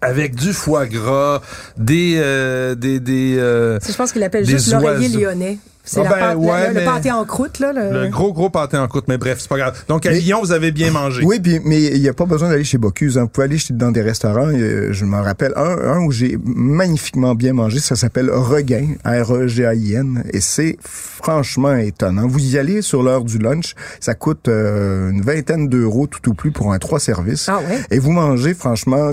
[0.00, 1.42] Avec du foie gras,
[1.76, 5.58] des euh, des des euh, Je pense qu'il appelle juste l'oreiller lyonnais.
[5.84, 7.72] C'est Ah la ben, pâte- le- ouais, le, mais- pâté en croûte, là.
[7.72, 8.02] Le...
[8.04, 9.82] le gros gros pâté en croûte, mais bref, c'est pas grave.
[9.88, 11.22] Donc à Mais- Lyon, vous avez bien mangé.
[11.24, 13.18] Oui, puis, mais il n'y a pas besoin d'aller chez Bocuse.
[13.18, 13.22] Hein.
[13.22, 14.46] Vous pouvez aller chez- dans des restaurants.
[14.46, 17.80] euh, Je m'en rappelle un, un où j'ai magnifiquement bien mangé.
[17.80, 20.24] Ça s'appelle Regain, R-E-G-A-I-N.
[20.32, 22.26] Et c'est franchement étonnant.
[22.28, 23.74] Vous y allez sur l'heure du lunch.
[24.00, 27.48] Ça coûte euh, une vingtaine d'euros tout au plus pour un trois services.
[27.48, 27.80] Ah ouais?
[27.90, 29.12] Et vous mangez franchement...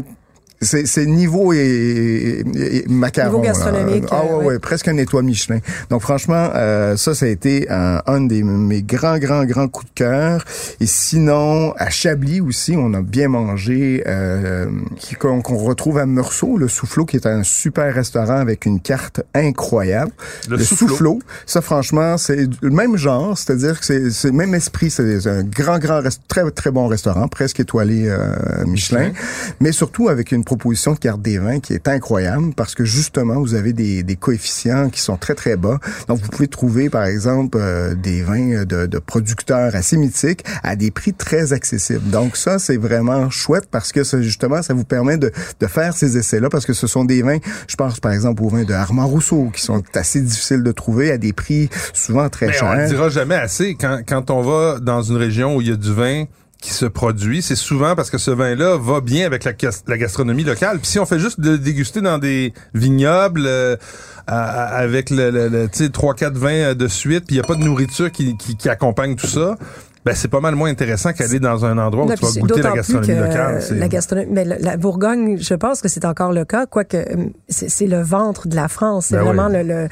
[0.62, 3.30] C'est, c'est niveau et, et- et macaron.
[3.32, 4.60] Niveau gastronomique, Ah ouais, euh, ouais, ouais.
[4.60, 5.60] presque un étoile Michelin.
[5.90, 9.88] Donc franchement, euh, ça, ça a été un, un des mes grands, grands, grands coups
[9.88, 10.44] de cœur.
[10.82, 14.68] Et sinon, à Chablis aussi, on a bien mangé, euh,
[15.20, 19.22] qu'on qu'on retrouve à Meursault, le Soufflot, qui est un super restaurant avec une carte
[19.34, 20.12] incroyable.
[20.50, 21.20] Le Soufflot.
[21.46, 24.90] ça franchement, c'est le même genre, c'est-à-dire que c'est c'est le même esprit.
[24.90, 29.12] C'est un grand, grand, très, très bon restaurant, presque étoilé euh, Michelin,
[29.62, 33.40] mais surtout avec une proposition de carte des vins qui est incroyable parce que justement,
[33.40, 35.78] vous avez des, des coefficients qui sont très, très bas.
[36.08, 40.76] Donc, vous pouvez trouver, par exemple, euh, des vins de, de producteurs assez mythiques à
[40.76, 42.10] des prix très accessibles.
[42.10, 45.96] Donc, ça, c'est vraiment chouette parce que ça, justement, ça vous permet de, de faire
[45.96, 48.74] ces essais-là parce que ce sont des vins, je pense par exemple aux vins de
[48.74, 52.72] Armand Rousseau qui sont assez difficiles de trouver à des prix souvent très Mais on
[52.72, 52.88] le chers.
[52.90, 53.76] dira jamais assez.
[53.80, 56.26] Quand, quand on va dans une région où il y a du vin
[56.62, 59.98] qui se produit, c'est souvent parce que ce vin-là va bien avec la, gas- la
[59.98, 60.80] gastronomie locale.
[60.80, 63.78] Puis si on fait juste de le déguster dans des vignobles euh,
[64.28, 67.38] à- avec le, le, le, tu sais, trois quatre vins euh, de suite, puis il
[67.38, 69.56] y a pas de nourriture qui, qui, qui accompagne tout ça,
[70.06, 72.62] Ben, c'est pas mal moins intéressant qu'aller dans un endroit où Non, tu vas goûter
[72.62, 73.64] la gastronomie que, locale.
[73.72, 77.26] La gastronomie, mais la, la Bourgogne, je pense que c'est encore le cas, quoique euh,
[77.48, 79.08] c'est le ventre de la France.
[79.08, 79.64] C'est Ben vraiment oui.
[79.64, 79.88] le, le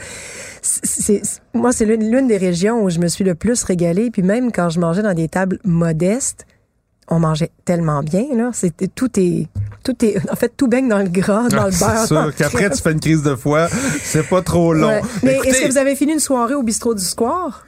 [0.62, 1.22] c'est-
[1.54, 4.10] moi, c'est l'une l'une des régions où je me suis le plus régalée.
[4.12, 6.46] Puis même quand je mangeais dans des tables modestes,
[7.10, 8.50] on mangeait tellement bien là.
[8.54, 9.48] C'était tout est
[9.84, 11.96] tout est en fait tout baigne dans le gras, dans Ah, le c'est beurre.
[12.02, 13.68] dans sûr qu'après, tu fais une crise de foie.
[14.04, 14.88] C'est pas trop long.
[14.90, 15.02] Ouais.
[15.24, 17.66] Mais est-ce que vous avez fini une soirée au bistrot du Square?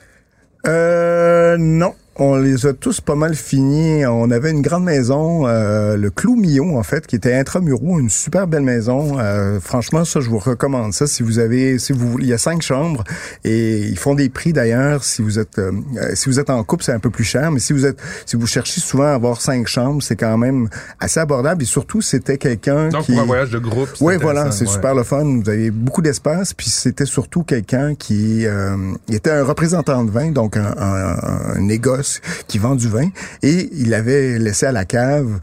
[0.67, 1.93] Euh, non.
[2.21, 4.05] On les a tous pas mal finis.
[4.05, 8.09] On avait une grande maison, euh, le Clou Millon, en fait, qui était intramuraux, une
[8.09, 9.17] super belle maison.
[9.19, 11.07] Euh, franchement, ça, je vous recommande ça.
[11.07, 13.05] Si vous avez, si vous, il y a cinq chambres
[13.45, 15.05] et ils font des prix d'ailleurs.
[15.05, 17.51] Si vous êtes, euh, euh, si vous êtes en couple, c'est un peu plus cher,
[17.51, 20.67] mais si vous êtes, si vous cherchez souvent à avoir cinq chambres, c'est quand même
[20.99, 21.63] assez abordable.
[21.63, 24.65] Et surtout, c'était quelqu'un Donc, qui pour un voyage de groupe, c'est oui, voilà, c'est
[24.65, 24.73] ouais.
[24.73, 25.23] super le fun.
[25.41, 28.75] Vous avez beaucoup d'espace, puis c'était surtout quelqu'un qui euh,
[29.09, 32.08] était un représentant de vin, donc un, un, un négoce
[32.47, 33.09] qui vend du vin,
[33.43, 35.39] et il avait laissé à la cave,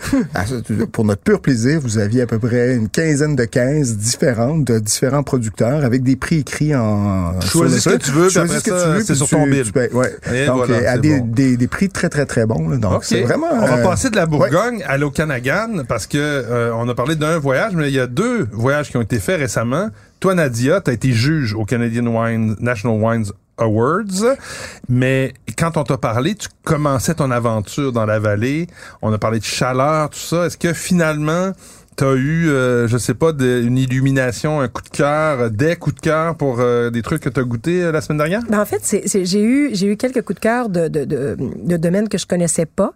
[0.92, 4.78] pour notre pur plaisir, vous aviez à peu près une quinzaine de caisses différentes de
[4.78, 8.64] différents producteurs avec des prix écrits en Choisis ce que tu veux, Choisis après ce
[8.64, 9.62] que tu veux, c'est sur tu- ton bill.
[9.64, 10.14] tu payes, ouais.
[10.32, 11.26] Et donc voilà, euh, à des, bon.
[11.26, 12.68] des, des prix très très très bons.
[12.68, 12.76] là.
[12.76, 13.48] Donc c'est vraiment.
[13.52, 14.28] On va euh, passer de la ouais.
[14.28, 18.06] Bourgogne à l'Okanagan parce que euh, on a parlé d'un voyage, mais il y a
[18.06, 19.88] deux voyages qui ont été faits récemment.
[20.20, 23.26] Toi, Nadia, tu as été juge au Canadian Wine National Wines
[23.58, 24.36] Awards,
[24.88, 28.66] mais quand on t'a parlé, tu commençais ton aventure dans la vallée.
[29.02, 30.46] On a parlé de chaleur, tout ça.
[30.46, 31.52] Est-ce que finalement
[31.96, 35.96] T'as eu, euh, je sais pas, de- une illumination, un coup de cœur, des coups
[35.96, 38.42] de cœur pour euh, des trucs que t'as goûté euh, la semaine dernière?
[38.50, 41.06] Ben, en fait, c'est, c'est- j'ai eu j'ai eu quelques coups de cœur de, de,
[41.06, 42.92] de, de domaines que je connaissais pas.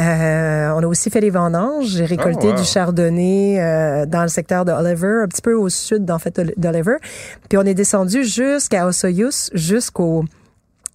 [0.00, 1.86] Euh, on a aussi fait les vendanges.
[1.86, 2.56] J'ai récolté Oh, wow.
[2.56, 6.40] du chardonnay euh, dans le secteur de Oliver, un petit peu au sud en fait
[6.56, 6.96] d'Oliver.
[7.48, 10.24] Puis on est descendu jusqu'à Osoyoos, jusqu'au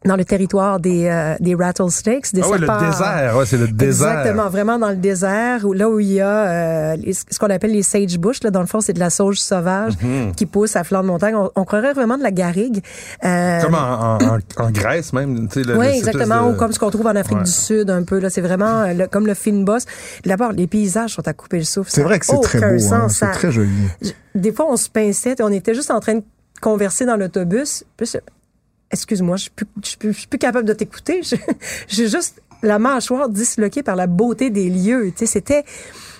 [0.05, 2.85] dans le territoire des, euh, des rattlesnakes, des ah oui, le serpents.
[2.87, 4.09] désert, ouais, c'est le désert.
[4.19, 7.49] Exactement, vraiment dans le désert, où, là où il y a euh, les- ce qu'on
[7.49, 8.43] appelle les sagebrush.
[8.43, 10.33] Là, dans le fond, c'est de la sauge sauvage Mhm.
[10.35, 11.35] qui pousse à flanc de montagne.
[11.35, 12.81] On, on croirait vraiment de la garrigue.
[13.25, 15.67] Euh, Comme en, en, en- Grèce même, tu sais.
[15.67, 16.47] le- oui, le- exactement.
[16.47, 17.43] de- Ou comme ce qu'on trouve en Afrique Ouais.
[17.43, 18.19] du Sud, un peu.
[18.19, 19.85] Là, c'est vraiment euh, le- comme le film boss.
[20.25, 21.89] D'abord, les paysages sont à couper le souffle.
[21.91, 22.93] C'est vrai que c'est très beau.
[22.93, 23.07] hein.
[23.09, 23.71] C'est très joli.
[24.35, 26.23] Des fois, on se pinçait, on était juste en train de
[26.61, 27.83] converser dans l'autobus.
[27.97, 28.13] Puis
[28.91, 31.21] Excuse-moi, je suis plus, je suis plus, capable de t'écouter.
[31.87, 35.11] J'ai juste la mâchoire disloquée par la beauté des lieux.
[35.11, 35.63] Tu sais, c'était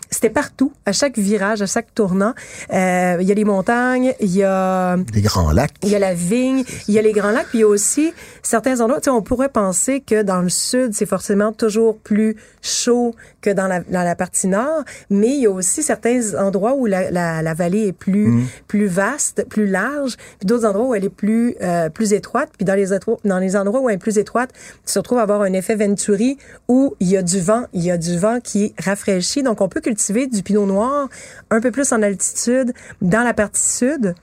[0.09, 2.33] c'était partout, à chaque virage, à chaque tournant.
[2.73, 5.73] Euh, Il y a les montagnes, il y a Les grands lacs.
[5.83, 7.67] il y a la vigne, il y a les grands lacs, puis il y a
[7.67, 8.99] aussi certains endroits.
[9.01, 13.49] Tu sais, on pourrait penser que dans le sud, c'est forcément toujours plus chaud que
[13.49, 17.11] dans la, dans la partie nord, mais il y a aussi certains endroits où la,
[17.11, 21.09] la, la vallée est plus plus vaste, plus large, puis d'autres endroits où elle est
[21.09, 22.49] plus euh, plus étroite.
[22.57, 22.87] Puis dans les
[23.25, 24.51] dans les endroits où elle est plus étroite,
[24.85, 27.83] tu te retrouves à avoir un effet Venturi où il y a du vent, il
[27.83, 29.43] y a du vent qui rafraîchit.
[29.43, 29.96] Donc on peut cultiver
[30.31, 31.09] du pinot noir
[31.49, 34.15] un peu plus en altitude dans la partie sud.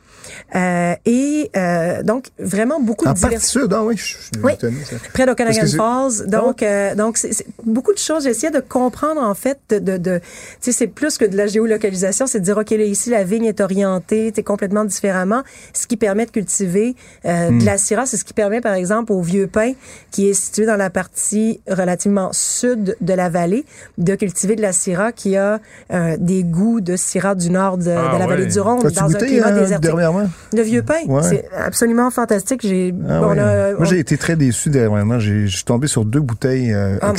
[0.54, 3.60] Euh, et euh, donc vraiment beaucoup En de partie diversité.
[3.60, 4.54] sud, ah oui, je suis Oui.
[4.54, 4.96] étonné, ça.
[5.12, 6.26] Près d'Okanagan Falls.
[6.28, 8.24] Donc, euh, donc c'est c'est beaucoup de choses.
[8.24, 10.24] J'essayais de comprendre, en fait, de, de, de- tu
[10.60, 13.44] sais, c'est plus que de la géolocalisation, c'est de dire, OK, là, ici, la vigne
[13.44, 15.42] est orientée, tu sais, complètement différemment,
[15.74, 17.58] ce qui permet de cultiver euh, Hmm.
[17.58, 18.06] de la syrah.
[18.06, 19.72] C'est ce qui permet, par exemple, au Vieux Pin,
[20.10, 23.66] qui est situé dans la partie relativement sud de la vallée,
[23.98, 25.60] de cultiver de la syrah qui a
[25.92, 28.26] euh, des goûts de syrah du nord de, Ah de la ouais.
[28.26, 29.84] vallée du Rhône, dans un goûté climat euh, désertique.
[29.84, 30.28] dernièrement?
[30.52, 31.22] Le Vieux Pin, Ouais.
[31.22, 32.60] c'est absolument fantastique.
[32.62, 33.38] J'ai, Ah on ouais.
[33.38, 35.18] a- Moi, j'ai été très déçu dernièrement.
[35.18, 37.14] J'ai- Je suis tombé sur deux bouteilles euh, Ah, mon.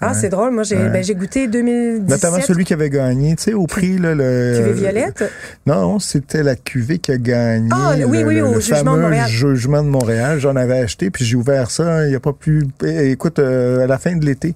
[0.00, 0.14] Ah, Ouais.
[0.14, 0.52] c'est drôle.
[0.52, 0.88] Moi, j'ai Ouais.
[0.90, 2.08] ben, j'ai goûté 2017.
[2.08, 4.54] Notamment celui qui avait gagné, tu sais, au prix, là, le...
[4.58, 5.24] Cuvée violette?
[5.66, 7.68] Non, c'était la cuvée qui a gagné.
[7.72, 9.28] Ah, oui, le, oui, le- au le Jugement de Montréal.
[9.28, 10.38] Jugement de Montréal.
[10.38, 12.04] J'en avais acheté, puis j'ai ouvert ça.
[12.04, 12.66] Il n'y a pas plus...
[12.84, 14.54] eh, Écoute, euh, à la fin de l'été.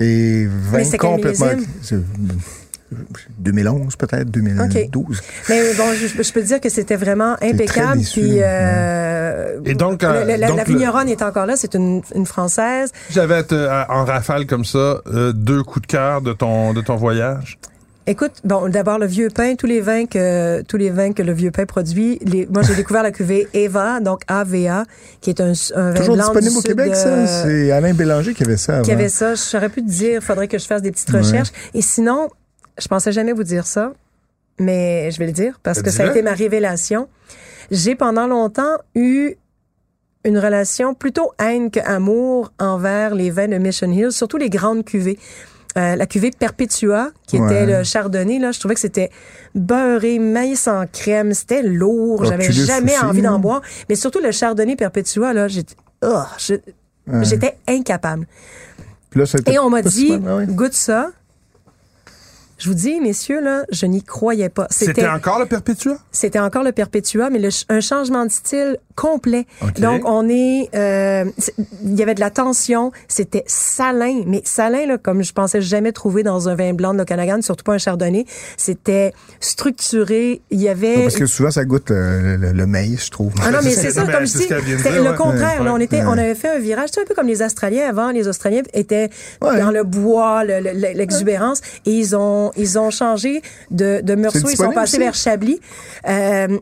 [0.00, 1.46] Et 20 Mais c'est quel complètement...
[2.90, 3.06] millésime?
[3.16, 5.20] c'est- 2011 peut-être, 2012.
[5.48, 7.98] Mais bon, je, je peux te dire que c'était vraiment très impeccable.
[7.98, 8.42] déçu, Puis, ouais.
[8.44, 11.54] euh, Et donc, le- euh, le- la, donc la le- vigneronne est encore là.
[11.56, 12.90] C'est une, une française.
[13.10, 16.96] J'avais euh, en rafale comme ça euh, deux coups de cœur de ton de ton
[16.96, 17.58] voyage.
[18.08, 21.32] Écoute, bon, d'abord le vieux pain, tous les vins que tous les vins que le
[21.32, 22.20] vieux pain produit.
[22.22, 24.84] Les, moi, j'ai découvert la cuvée Eva, donc AVA,
[25.20, 27.26] qui est un, un vin Toujours blanc disponible du au sud Québec, de- ça?
[27.26, 28.82] C'est Alain Bélanger qui avait ça avant.
[28.82, 29.30] qui avait ça.
[29.34, 30.22] Je saurais plus te dire.
[30.22, 31.18] Faudrait que je fasse des petites Ouais.
[31.18, 31.50] recherches.
[31.74, 32.28] Et sinon,
[32.78, 33.92] je pensais jamais vous dire ça,
[34.58, 37.08] mais je vais le dire parce que ça a été ma révélation.
[37.70, 39.34] J'ai pendant longtemps eu
[40.24, 44.84] une relation plutôt haine que amour envers les vins de Mission Hill, surtout les grandes
[44.84, 45.18] cuvées.
[45.76, 47.46] Euh, la cuvée Perpetua, qui Ouais.
[47.46, 49.10] était le chardonnay, là, je trouvais que c'était
[49.54, 53.60] beurré, maïs en crème, c'était lourd, j'avais jamais envie d'en boire.
[53.90, 56.22] Mais surtout le chardonnay Perpetua, là, j'étais, oh,
[57.68, 58.26] incapable.
[59.10, 60.46] Puis là, Et on m'a dit, ah ouais.
[60.46, 61.10] goûte ça.
[62.66, 64.66] Je vous dis, messieurs, là, je n'y croyais pas.
[64.70, 65.98] C'était encore le Perpétua?
[66.10, 69.46] C'était encore le Perpétua, mais le un changement de style complet.
[69.78, 70.68] Donc, on est...
[70.74, 71.26] euh,
[71.84, 72.90] il y avait de la tension.
[73.06, 74.22] C'était salin.
[74.26, 77.62] Mais salin, là, comme je pensais jamais trouver dans un vin blanc de Okanagan, surtout
[77.62, 78.24] pas un chardonnay.
[78.56, 80.42] C'était structuré.
[80.50, 81.02] Il y avait...
[81.02, 83.32] Parce que souvent, ça goûte le, le- le maïs, je trouve.
[83.42, 84.60] Ah non, mais c'est ça, comme je dis, c'était
[85.00, 85.16] le ouais.
[85.16, 85.62] contraire.
[85.62, 85.84] là, on, Ouais.
[85.84, 88.10] était, on avait fait un virage, c'est un peu comme les Australiens avant.
[88.10, 89.60] Les Australiens étaient Ouais.
[89.60, 94.48] dans le bois, le- le- l'exubérance, et ils ont, ils ont changé de, de Meursault,
[94.50, 95.04] ils sont passés aussi?
[95.04, 95.60] vers Chablis.
[96.08, 96.58] Euh,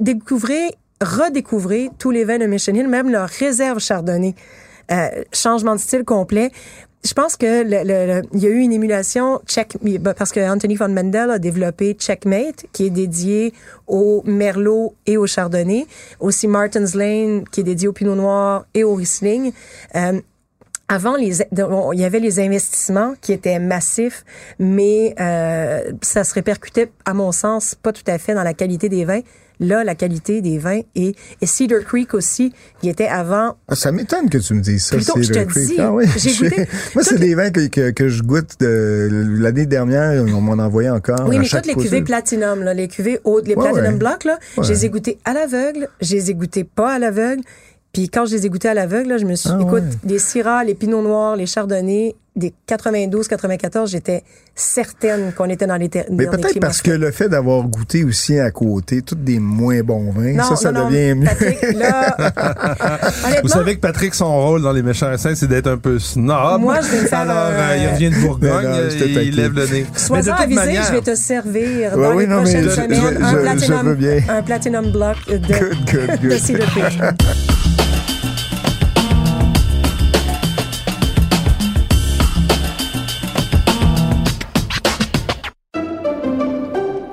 [0.00, 4.34] découvrez, redécouvrez tous les vins de Mission Hill, même leur réserve chardonnay.
[4.92, 6.50] Euh, changement de style complet.
[7.04, 10.32] Je pense que le, le- le- il y a eu une émulation check ben, parce
[10.32, 13.52] que Anthony von Mendel a développé Checkmate qui est dédié
[13.86, 15.86] au merlot et au chardonnay,
[16.18, 19.52] aussi Martin's Lane qui est dédié au pinot noir et au riesling.
[19.94, 20.20] Euh,
[20.88, 24.24] avant, les, de- on- il y avait les investissements qui étaient massifs,
[24.58, 28.88] mais euh, ça se répercutait, à mon sens, pas tout à fait dans la qualité
[28.88, 29.20] des vins.
[29.58, 33.90] Là, la qualité des vins et, et Cedar Creek aussi, qui était avant Ah, ça
[33.90, 34.96] m'étonne que tu me dises ça.
[34.96, 35.66] Plutôt, c'est je te Creek.
[35.68, 36.04] dis, Ah oui.
[36.18, 39.08] j'ai Je- goûté Moi, c'est des vins que, que, que je goûte de
[39.40, 40.22] l'année dernière.
[40.28, 41.26] On m'en envoyait encore.
[41.26, 43.98] Oui, mais toutes les cuvées Platinum, là, les cuvées hautes, les Ouais, Platinum ouais.
[43.98, 44.68] Block, là, je Ouais.
[44.68, 47.40] les ai goûtées à l'aveugle, je les ai goûtées pas à l'aveugle.
[47.96, 49.48] Puis quand je les ai goûtés à l'aveugle, je me suis...
[49.50, 49.98] Ah, écoute, ouais.
[50.04, 54.22] les Syrah, les Pinots Noirs, les Chardonnays, des 92, 94, j'étais
[54.54, 58.38] certaine qu'on était dans les, ter- Mais peut-être parce que le fait d'avoir goûté aussi
[58.38, 61.24] à côté tous des moins bons vins, Non, ça, ça non, non, devient mieux.
[61.24, 62.16] Patrick, là,
[63.42, 66.60] Vous savez que Patrick, son rôle dans Les Méchants Saints, c'est d'être un peu snob.
[66.60, 69.66] Moi, je vais me faire, Alors, euh, euh, il revient de Bourgogne il lève le
[69.66, 69.70] nez.
[69.72, 72.64] Mais de sois-en toute avisé, manière, je vais te servir Ouais, dans oui, les prochaines
[72.64, 74.18] je- semaines je- un, je- platinum, je veux bien.
[74.28, 76.38] un Platinum Block de, Good, good, de good.
[76.38, 76.68] Cedar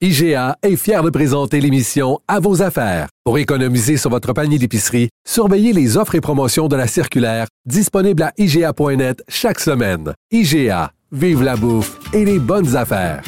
[0.00, 3.08] IGA est fier de présenter l'émission À vos affaires.
[3.24, 8.22] Pour économiser sur votre panier d'épicerie, surveillez les offres et promotions de la circulaire disponible
[8.22, 10.12] à IGA.net chaque semaine.
[10.30, 13.24] IGA, vive la bouffe et les bonnes affaires.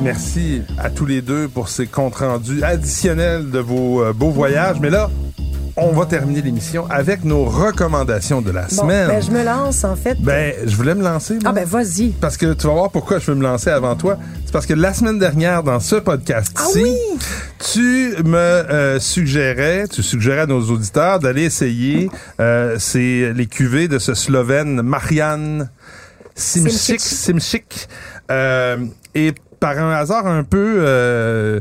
[0.00, 4.80] Merci à tous les deux pour ces comptes rendus additionnels de vos euh, beaux voyages.
[4.80, 5.10] Mais là,
[5.76, 9.08] on va terminer l'émission avec nos recommandations de la Bon, semaine.
[9.08, 10.20] ben, je me lance, en fait.
[10.20, 11.34] Ben, je voulais me lancer.
[11.34, 11.42] moi.
[11.46, 12.10] Ah, ben, vas-y.
[12.10, 14.18] Parce que tu vas voir pourquoi je veux me lancer avant toi.
[14.44, 16.96] C'est parce que la semaine dernière, dans ce podcast-ci,
[17.72, 23.88] tu me euh, suggérais, tu suggérais à nos auditeurs d'aller essayer euh, c'est les cuvées
[23.88, 25.68] de ce Slovène Marian
[26.34, 27.00] Simchik.
[27.00, 27.88] Simchik.
[28.30, 28.76] Euh,
[29.14, 29.32] et
[29.62, 31.60] par un hasard un peu euh,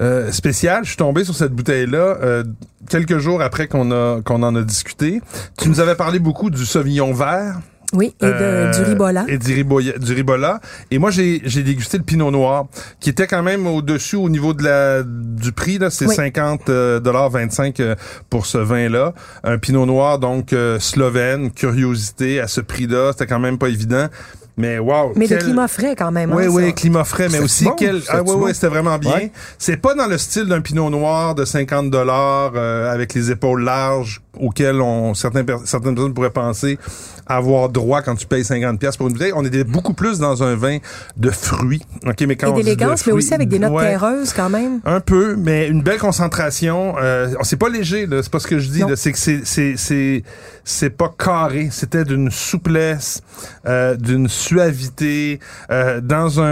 [0.00, 2.44] euh, spécial, je suis tombé sur cette bouteille-là euh,
[2.88, 5.20] quelques jours après qu'on a qu'on en a discuté.
[5.58, 7.60] Tu nous avais parlé beaucoup du Sauvignon vert.
[7.92, 9.24] Oui, et de, Euh, du ribola.
[9.28, 10.60] Et du ribola.
[10.90, 12.68] Et moi, j'ai j'ai dégusté le pinot noir,
[13.00, 15.76] qui était quand même au-dessus au niveau de la du prix.
[15.76, 16.14] là C'est Oui.
[16.14, 17.94] 50 euh, dollars 25 euh,
[18.30, 19.12] pour ce vin-là.
[19.44, 23.12] Un pinot noir, donc euh, slovène, curiosité à ce prix-là.
[23.12, 24.08] C'était quand même pas évident.
[24.56, 25.12] Mais wow!
[25.16, 26.32] Mais quel- de climat frais, quand même.
[26.32, 26.72] oui, hein, oui, ça.
[26.72, 28.02] climat frais, mais aussi bon, quel.
[28.08, 28.44] Ah, oui, bon.
[28.44, 29.12] oui, c'était vraiment bien.
[29.14, 29.32] Ouais.
[29.58, 34.20] C'est pas dans le style d'un pinot noir de 50 dollars avec les épaules larges
[34.38, 36.78] auxquelles on certains per- certaines personnes pourraient penser
[37.26, 39.32] avoir droit quand tu payes 50 pièces pour une bouteille.
[39.34, 40.78] On était beaucoup plus dans un vin
[41.16, 41.82] de fruits.
[42.06, 43.90] OK, mais quand Et d'élégance, mais aussi avec des notes Ouais.
[43.90, 44.80] terreuses, quand même.
[44.84, 46.94] Un peu, mais une belle concentration.
[47.00, 48.22] Euh, c'est pas léger, là.
[48.22, 48.82] C'est pas ce que je dis.
[48.96, 50.22] C'est que c'est c'est c'est
[50.64, 51.68] c'est pas carré.
[51.70, 53.22] C'était d'une souplesse,
[53.66, 55.38] euh, d'une suavité.
[55.70, 56.44] Euh, dans un,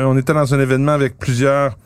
[0.00, 1.76] un- on était dans un événement avec plusieurs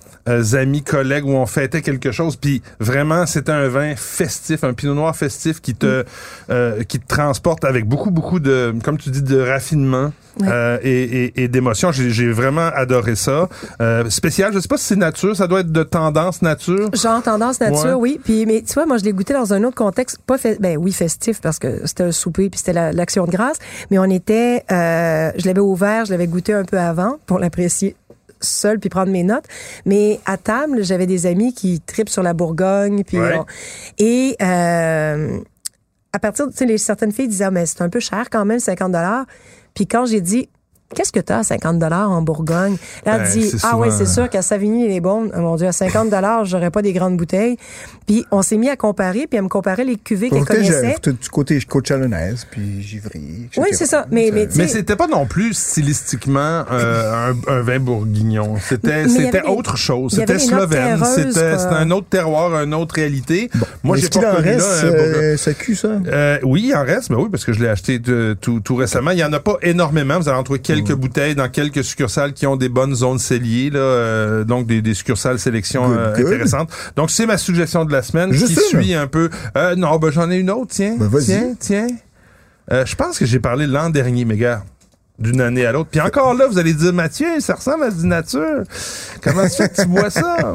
[0.55, 2.37] amis, collègues où on fêtait quelque chose.
[2.37, 6.05] Puis vraiment, c'était un vin festif, un pinot noir festif qui te
[6.51, 10.13] euh, qui te transporte avec beaucoup beaucoup de, comme tu dis, de raffinement.
[10.45, 11.91] Euh, et, et, et d'émotion.
[11.91, 13.49] J'ai j'ai vraiment adoré ça.
[13.81, 16.91] Euh, spécial, je sais pas si c'est nature, ça doit être de tendance nature.
[16.95, 18.19] Genre tendance nature, Ouais.
[18.19, 18.21] oui.
[18.23, 20.77] Puis, mais tu vois, moi, je l'ai goûté dans un autre contexte, pas fait, ben
[20.79, 23.57] oui, festif parce que c'était un souper puis c'était la- l'action de grâce.
[23.91, 27.97] Mais on était, euh, je l'avais ouvert, je l'avais goûté un peu avant pour l'apprécier
[28.41, 29.45] seule puis prendre mes notes.
[29.87, 33.05] Mais à table, j'avais des amis qui tripent sur la Bourgogne.
[33.05, 33.37] Puis Ouais.
[33.39, 33.47] on-
[33.99, 35.39] et euh,
[36.13, 38.45] à partir, tu sais, les- certaines filles disaient, Ah, mais c'est un peu cher quand
[38.45, 39.27] même, 50 dollars.
[39.75, 40.49] Puis quand j'ai dit,
[40.95, 42.77] qu'est-ce que tu as à 50 dollars en Bourgogne?
[43.05, 45.67] Là, elle Ben, dit, ah ouais, c'est sûr qu'à Savigny les Beaunes, oh mon Dieu,
[45.67, 47.57] à 50 dollars, j'aurais pas des grandes bouteilles.
[48.07, 50.97] Puis on s'est mis à comparer, puis elle me comparait les cuvées qu'elle connaissait.
[51.05, 53.61] du côté côte chalonnaise, puis givry, etc.
[53.63, 54.07] Oui, c'est ça.
[54.11, 58.55] Mais- mais c'était pas non plus stylistiquement euh, un, un vin bourguignon.
[58.61, 60.13] C'était il autre chose.
[60.15, 61.03] il C'était slovène.
[61.05, 63.51] C'était un autre terroir, une autre réalité.
[63.83, 65.89] Moi, j'ai pas en connu reste, là euh, ça cue, ça?
[66.07, 68.77] Euh, oui, il en reste, mais oui, parce que je l'ai acheté de- tout, tout
[68.77, 69.11] récemment.
[69.11, 70.19] Il y en a pas énormément.
[70.19, 73.71] Vous allez en trouver quelques bouteilles dans quelques succursales qui ont des bonnes zones celliers,
[73.71, 76.27] là, euh, donc des, des succursales sélection Good, euh, good.
[76.27, 76.71] intéressantes.
[76.97, 79.31] Donc c'est ma suggestion de la semaine Juste qui suit un peu.
[79.57, 80.97] Euh, non, ben j'en ai une autre, tiens.
[80.99, 81.87] Ben, tiens, tiens.
[82.71, 84.63] Je pense que j'ai parlé l'an dernier, mes gars.
[85.19, 85.89] D'une année à l'autre.
[85.91, 88.63] Puis encore là, vous allez dire, Mathieu, ça ressemble à du nature.
[89.21, 90.55] Comment ça fait que tu bois ça?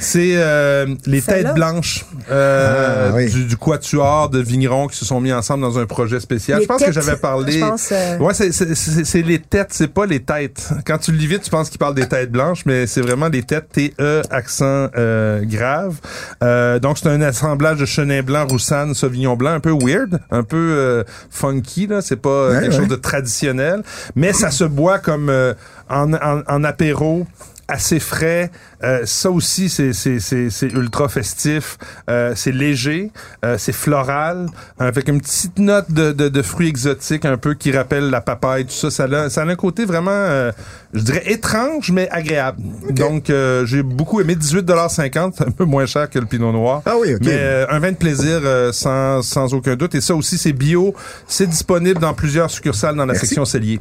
[0.00, 3.30] C'est euh, les têtes blanches euh, Ah, oui.
[3.30, 6.58] du, du quatuor de vignerons qui se sont mis ensemble dans un projet spécial.
[6.58, 7.52] Les je pense que j'avais parlé.
[7.52, 10.70] je pense, euh, Ouais, c'est- c'est c'est- c'est les têtes, c'est pas les têtes.
[10.86, 13.28] Quand tu le lis vite, tu penses qu'il parle des têtes blanches, mais c'est vraiment
[13.28, 15.96] des têtes T-E, accent euh, grave.
[16.42, 20.42] Euh, donc, c'est un assemblage de chenin blanc, roussanne, sauvignon blanc, un peu weird, un
[20.44, 22.00] peu euh, funky, là.
[22.00, 22.78] C'est pas Ouais, quelque ouais.
[22.78, 23.81] chose de traditionnel.
[24.14, 25.54] Mais ça se boit comme euh,
[25.88, 27.26] en, apéro
[27.68, 28.50] assez frais.
[28.82, 31.78] Euh, ça aussi, c'est c'est c'est c'est ultra festif.
[32.10, 33.10] Euh, c'est léger,
[33.44, 34.48] euh, c'est floral,
[34.78, 38.64] avec une petite note de, de, de fruits exotiques un peu qui rappelle la papaye,
[38.66, 38.90] tout ça.
[38.90, 40.50] Ça a, ça a un côté vraiment, euh,
[40.92, 42.60] je dirais étrange mais agréable.
[42.90, 46.82] Donc euh, j'ai beaucoup aimé 18,50 c'est un peu moins cher que le Pinot Noir.
[46.86, 47.14] Ah oui.
[47.20, 49.94] Mais euh, un vin de plaisir euh, sans sans aucun doute.
[49.94, 50.94] Et ça aussi, c'est bio,
[51.28, 53.26] c'est disponible dans plusieurs succursales dans la Merci.
[53.26, 53.80] section cellier.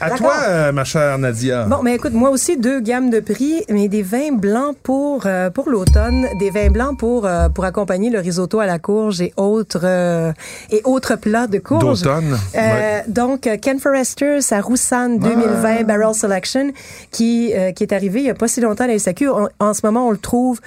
[0.00, 1.64] À toi, euh, ma chère Nadia.
[1.64, 5.50] Bon, mais écoute, moi aussi, deux gammes de prix, mais des vins blancs pour euh,
[5.50, 9.32] pour l'automne, des vins blancs pour euh, pour accompagner le risotto à la courge et
[9.36, 10.32] autres euh,
[10.70, 12.02] et autres plats de courge.
[12.02, 12.38] D'automne.
[12.54, 13.04] Euh, Ouais.
[13.08, 16.72] Donc, Ken Forrester, sa Roussanne 2020 Barrel Selection,
[17.10, 19.28] qui euh, qui est arrivé il y a pas si longtemps à la SAQ.
[19.28, 20.60] En, en ce moment, on le trouve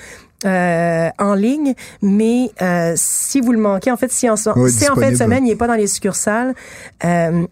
[0.46, 4.90] euh, en ligne, mais euh, si vous le manquez, en fait, si en, Oui, si
[4.90, 6.54] en fin de semaine, il n'est pas dans les succursales,
[7.06, 7.46] euh,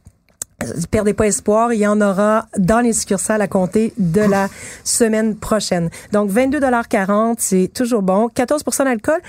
[0.90, 4.50] Perdez pas espoir, il y en aura dans les succursales à compter de la
[4.84, 5.90] semaine prochaine.
[6.12, 8.30] Donc 22,40 c'est toujours bon.
[8.30, 9.20] 14 d'alcool.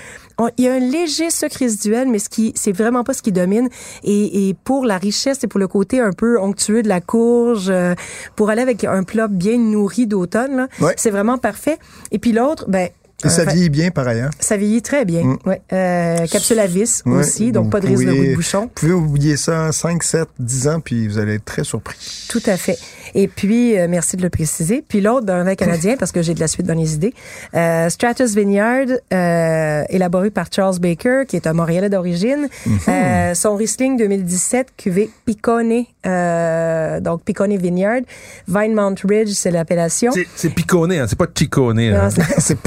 [0.57, 3.31] Il y a un léger sucre résiduel, mais ce qui c'est vraiment pas ce qui
[3.31, 3.69] domine.
[4.03, 7.69] Et, et pour la richesse et pour le côté un peu onctueux de la courge,
[7.69, 7.93] euh,
[8.35, 10.93] pour aller avec un plat bien nourri d'automne, Ouais.
[10.97, 11.77] c'est vraiment parfait.
[12.11, 12.89] Et puis l'autre, ben
[13.25, 14.31] Et ça euh, vieillit bien, par ailleurs.
[14.39, 15.23] ça vieillit très bien.
[15.23, 15.37] Mm.
[15.45, 15.61] Ouais.
[15.71, 18.35] Euh, capsule à vis Ouais, aussi, donc vous pas de risque de pouvez- bout de
[18.35, 18.61] bouchon.
[18.63, 21.97] Vous pouvez oublier ça 5, 7, 10 ans, puis vous allez être très surpris.
[22.29, 22.77] Tout à fait.
[23.15, 24.83] Et puis, euh, merci de le préciser.
[24.87, 27.13] Puis l'autre, d'un vin canadien, parce que j'ai de la suite dans les idées.
[27.53, 32.47] Euh, Stratus Vineyard, euh, élaboré par Charles Baker, qui est un Montréalais d'origine.
[32.87, 38.01] Euh, son Riesling 2017, cuvée Picone, euh, donc Picone Vineyard.
[38.47, 40.11] Vinemount Ridge, c'est l'appellation.
[40.35, 41.91] C'est- piconné, hein, c'est pas chiconé.
[41.91, 42.09] Non, hein.
[42.09, 42.59] c'est- C'est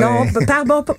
[0.00, 0.46] Non, ouais.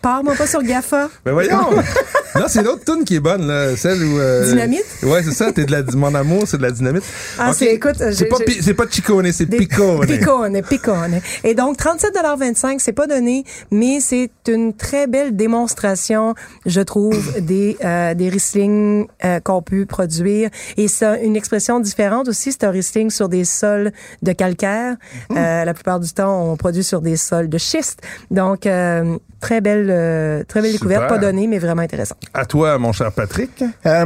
[0.01, 1.09] pars-moi pas, sur GAFA.
[1.25, 1.71] Ben voyons!
[2.35, 4.19] non, c'est l'autre tune qui est bonne, là, celle où...
[4.19, 4.83] euh, Dynamite?
[5.03, 7.03] Ouais, c'est ça, t'es de la, mon amour, c'est de la dynamite.
[7.39, 7.55] Ah, Ok.
[7.57, 10.05] c'est- écoute, C'est j'ai- pas, c'est pas chiconé, c'est Des- picone.
[10.05, 11.19] Picone, picone.
[11.43, 16.33] Et donc, 37,25 c'est pas donné, mais c'est une très belle démonstration,
[16.65, 20.49] je trouve, des, euh, des Riesling euh, qu'on peut produire.
[20.77, 24.95] Et ça, une expression différente aussi, c'est un Riesling sur des sols de calcaire.
[25.31, 27.99] Euh, la plupart du temps, on produit sur des sols de schiste.
[28.31, 30.87] Donc, euh, très belle, euh, très belle Super.
[30.89, 32.15] découverte, pas donnée, mais vraiment intéressant.
[32.33, 33.63] À toi, mon cher Patrick.
[33.85, 34.05] Euh,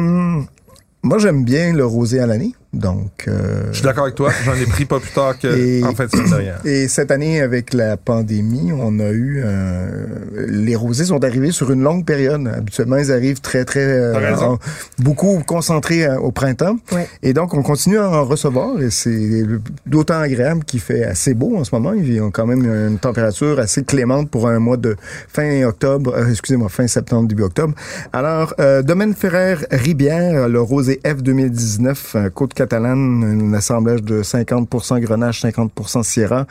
[1.03, 2.53] moi, j'aime bien le rosé à l'année.
[2.71, 5.95] Donc, euh, Je suis d'accord avec toi, j'en ai pris pas plus tard Et- qu'en
[5.95, 6.61] fin de semaine dernière.
[6.65, 9.41] Et cette année, avec la pandémie, on a eu...
[9.43, 10.05] euh,
[10.47, 12.47] les rosés sont arrivés sur une longue période.
[12.47, 13.79] Habituellement, ils arrivent très, très...
[13.83, 14.59] euh, en-
[14.99, 16.77] beaucoup concentrés euh, au printemps.
[16.91, 17.07] Ouais.
[17.23, 18.79] Et donc, on continue à en recevoir.
[18.79, 19.45] Et c'est
[19.87, 21.93] d'autant agréable qu'il fait assez beau en ce moment.
[21.93, 24.95] Ils ont quand même une température assez clémente pour un mois de
[25.27, 27.73] fin octobre, euh, excusez-moi, fin septembre, début octobre.
[28.13, 34.21] Alors, euh, Domaine Ferrer Ribière, le rosé F 2019, euh, Côte catalane, un assemblage de
[34.21, 36.45] 50% Grenache, 50% Sierra.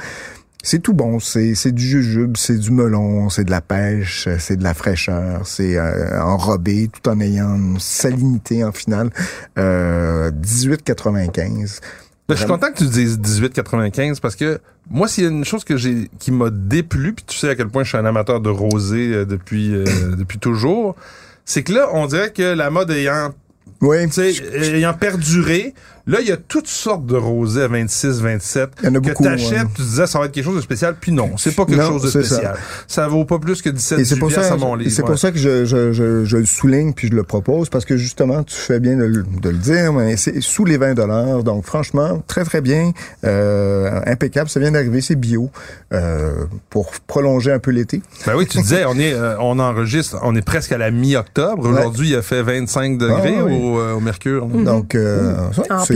[0.62, 4.56] C'est tout bon, c'est c'est du jujube, c'est du melon, c'est de la pêche, c'est
[4.56, 9.10] de la fraîcheur, c'est euh, enrobé tout en ayant une salinité en finale.
[9.56, 11.80] Euh, 18,95.
[12.28, 15.44] Là, je suis content que tu dises 18,95 parce que moi, s'il y a une
[15.44, 18.04] chose que j'ai qui m'a déplu, puis tu sais à quel point je suis un
[18.04, 19.84] amateur de rosé euh, depuis euh,
[20.18, 20.96] depuis toujours,
[21.44, 23.32] c'est que là, on dirait que la mode ayant
[23.80, 25.72] Oui, tu sais, ayant perduré,
[26.08, 29.00] Là, il y a toutes sortes de rosés à 26, 27 Il y en a
[29.00, 29.64] que t'achètes, ouais.
[29.76, 31.86] tu disais ça va être quelque chose de spécial, puis non, c'est pas quelque Non,
[31.88, 32.34] chose de c'est ça.
[32.36, 32.56] spécial.
[32.86, 33.06] Ça.
[33.08, 34.90] vaut pas plus que 17 Et c'est pour, ça, à mon livre.
[34.90, 35.06] c'est ouais.
[35.08, 37.96] pour ça que je, je, je, je le souligne puis je le propose parce que
[37.98, 41.44] justement, tu fais bien de, le- de le dire, mais c'est sous les 20 dollars.
[41.44, 42.92] Donc franchement, très très bien,
[43.24, 44.48] euh, impeccable.
[44.48, 45.50] Ça vient d'arriver, c'est bio
[45.92, 48.00] euh, pour prolonger un peu l'été.
[48.26, 51.62] Ben oui, tu disais, on est, euh, on enregistre, on est presque à la mi-octobre.
[51.64, 51.70] Ouais.
[51.78, 53.52] Aujourd'hui, il a fait 25 degrés Ah oui.
[53.62, 54.46] au, euh, au mercure.
[54.46, 55.34] Donc euh,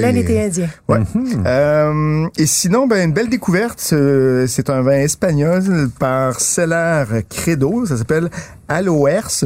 [0.02, 0.68] ça, En c'est- plein été indien.
[0.88, 0.98] Ouais.
[1.46, 3.90] Euh, et sinon, ben une belle découverte.
[3.92, 5.62] euh, C'est un vin espagnol
[5.98, 7.86] par Cellar Credo.
[7.86, 8.28] Ça s'appelle
[8.68, 9.44] Aloers.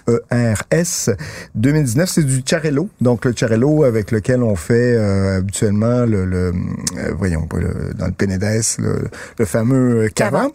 [0.00, 1.10] A-L-O-E-R-S
[1.54, 2.88] 2019, c'est du Charello.
[3.00, 6.52] Donc le Charello avec lequel on fait euh, habituellement le, le
[6.98, 9.04] euh, voyons le- dans le Penedès le,
[9.38, 10.48] le fameux Cava.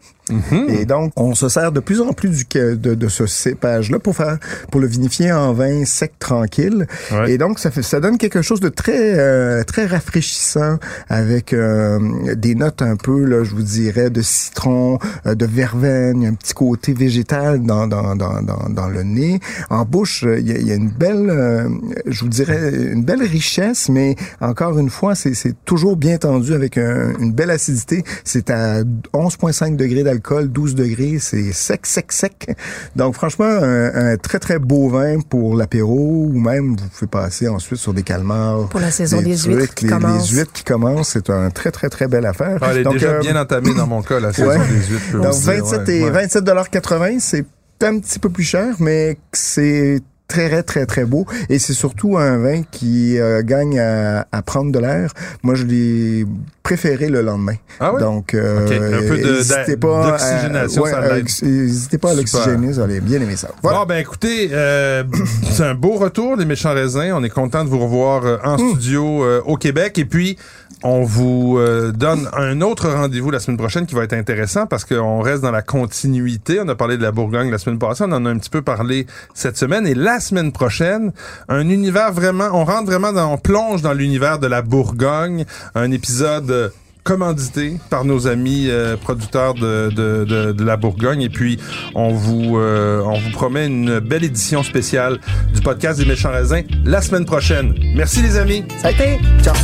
[0.69, 2.45] Et donc on se sert de plus en plus du
[2.75, 4.37] de, de ce cépage là pour faire
[4.71, 6.87] pour le vinifier en vin sec tranquille.
[7.11, 7.31] Ouais.
[7.33, 10.77] Et donc ça fait ça donne quelque chose de très euh, très rafraîchissant
[11.09, 11.99] avec euh,
[12.35, 16.53] des notes un peu là je vous dirais de citron, euh, de verveine, un petit
[16.53, 19.39] côté végétal dans dans dans dans, dans le nez.
[19.69, 21.69] En bouche, euh, il y y a une belle euh,
[22.07, 26.53] je vous dirais une belle richesse mais encore une fois c'est c'est toujours bien tendu
[26.53, 28.81] avec un- une belle acidité, c'est à
[29.13, 32.55] 11.5 degrés d'alcool, 12 degrés, c'est sec sec sec.
[32.95, 37.47] Donc franchement un, un très très beau vin pour l'apéro ou même vous pouvez passer
[37.47, 40.31] ensuite sur des calmars Pour la saison des trucs, huîtres qui les, commence.
[40.31, 42.57] les huîtres qui commencent, c'est un très très très belle affaire.
[42.61, 44.57] Ah, elle est Donc, déjà euh, bien entamée dans mon cas, la saison ouais.
[44.57, 45.21] des huîtres.
[45.21, 46.27] donc vous dire, 27 ouais.
[46.27, 47.45] 27,80 c'est
[47.81, 52.37] un petit peu plus cher, mais c'est très très très beau et c'est surtout un
[52.39, 55.11] vin qui euh, gagne à, à prendre de l'air.
[55.43, 56.25] Moi je l'ai
[56.63, 57.53] préféré le lendemain.
[57.79, 58.01] Ah oui?
[58.01, 61.27] Donc euh, Ok, un peu n'hésitez pas à- d'oxygénation, ouais, ça euh, l'aide.
[61.43, 62.23] N'hésitez pas à Super.
[62.39, 63.49] l'oxygéner, vous allez bien aimer ça.
[63.61, 63.79] Voilà.
[63.79, 65.03] Bon, ben écoutez, euh,
[65.51, 67.11] c'est un beau retour, les méchants raisins.
[67.13, 68.69] On est content de vous revoir euh, en Hmm.
[68.71, 69.99] studio euh, au Québec.
[69.99, 70.37] Et puis,
[70.85, 74.85] on vous euh, donne un autre rendez-vous la semaine prochaine qui va être intéressant parce
[74.85, 76.59] qu'on reste dans la continuité.
[76.63, 78.03] On a parlé de la Bourgogne la semaine passée.
[78.07, 79.87] On en a un petit peu parlé cette semaine.
[79.87, 81.11] Et la semaine prochaine,
[81.49, 85.45] un univers vraiment, on rentre vraiment dans, on plonge dans l'univers de la Bourgogne.
[85.73, 86.69] Un épisode euh,
[87.03, 91.23] commandité par nos amis euh, producteurs de, de, de, la Bourgogne.
[91.23, 91.59] Et puis,
[91.95, 95.17] on vous, on vous promet une belle édition spéciale
[95.51, 97.73] du podcast des méchants raisins la semaine prochaine.
[97.95, 98.65] Merci les amis.
[98.77, 99.19] Ça a été.
[99.41, 99.55] Ciao.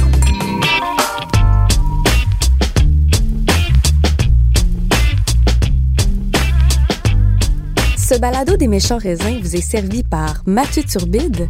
[8.11, 11.47] Ce balado des méchants raisins vous est servi par Mathieu Turbide,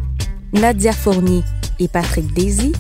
[0.54, 1.42] Nadia Fournier
[1.80, 2.72] et Patrick Daisy.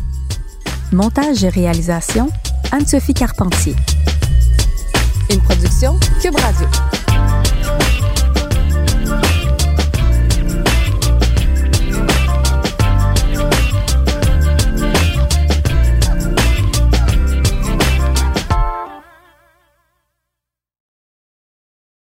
[0.91, 2.29] Montage et réalisation,
[2.71, 3.73] Anne-Sophie Carpentier.
[5.31, 6.67] Une production Cube Radio.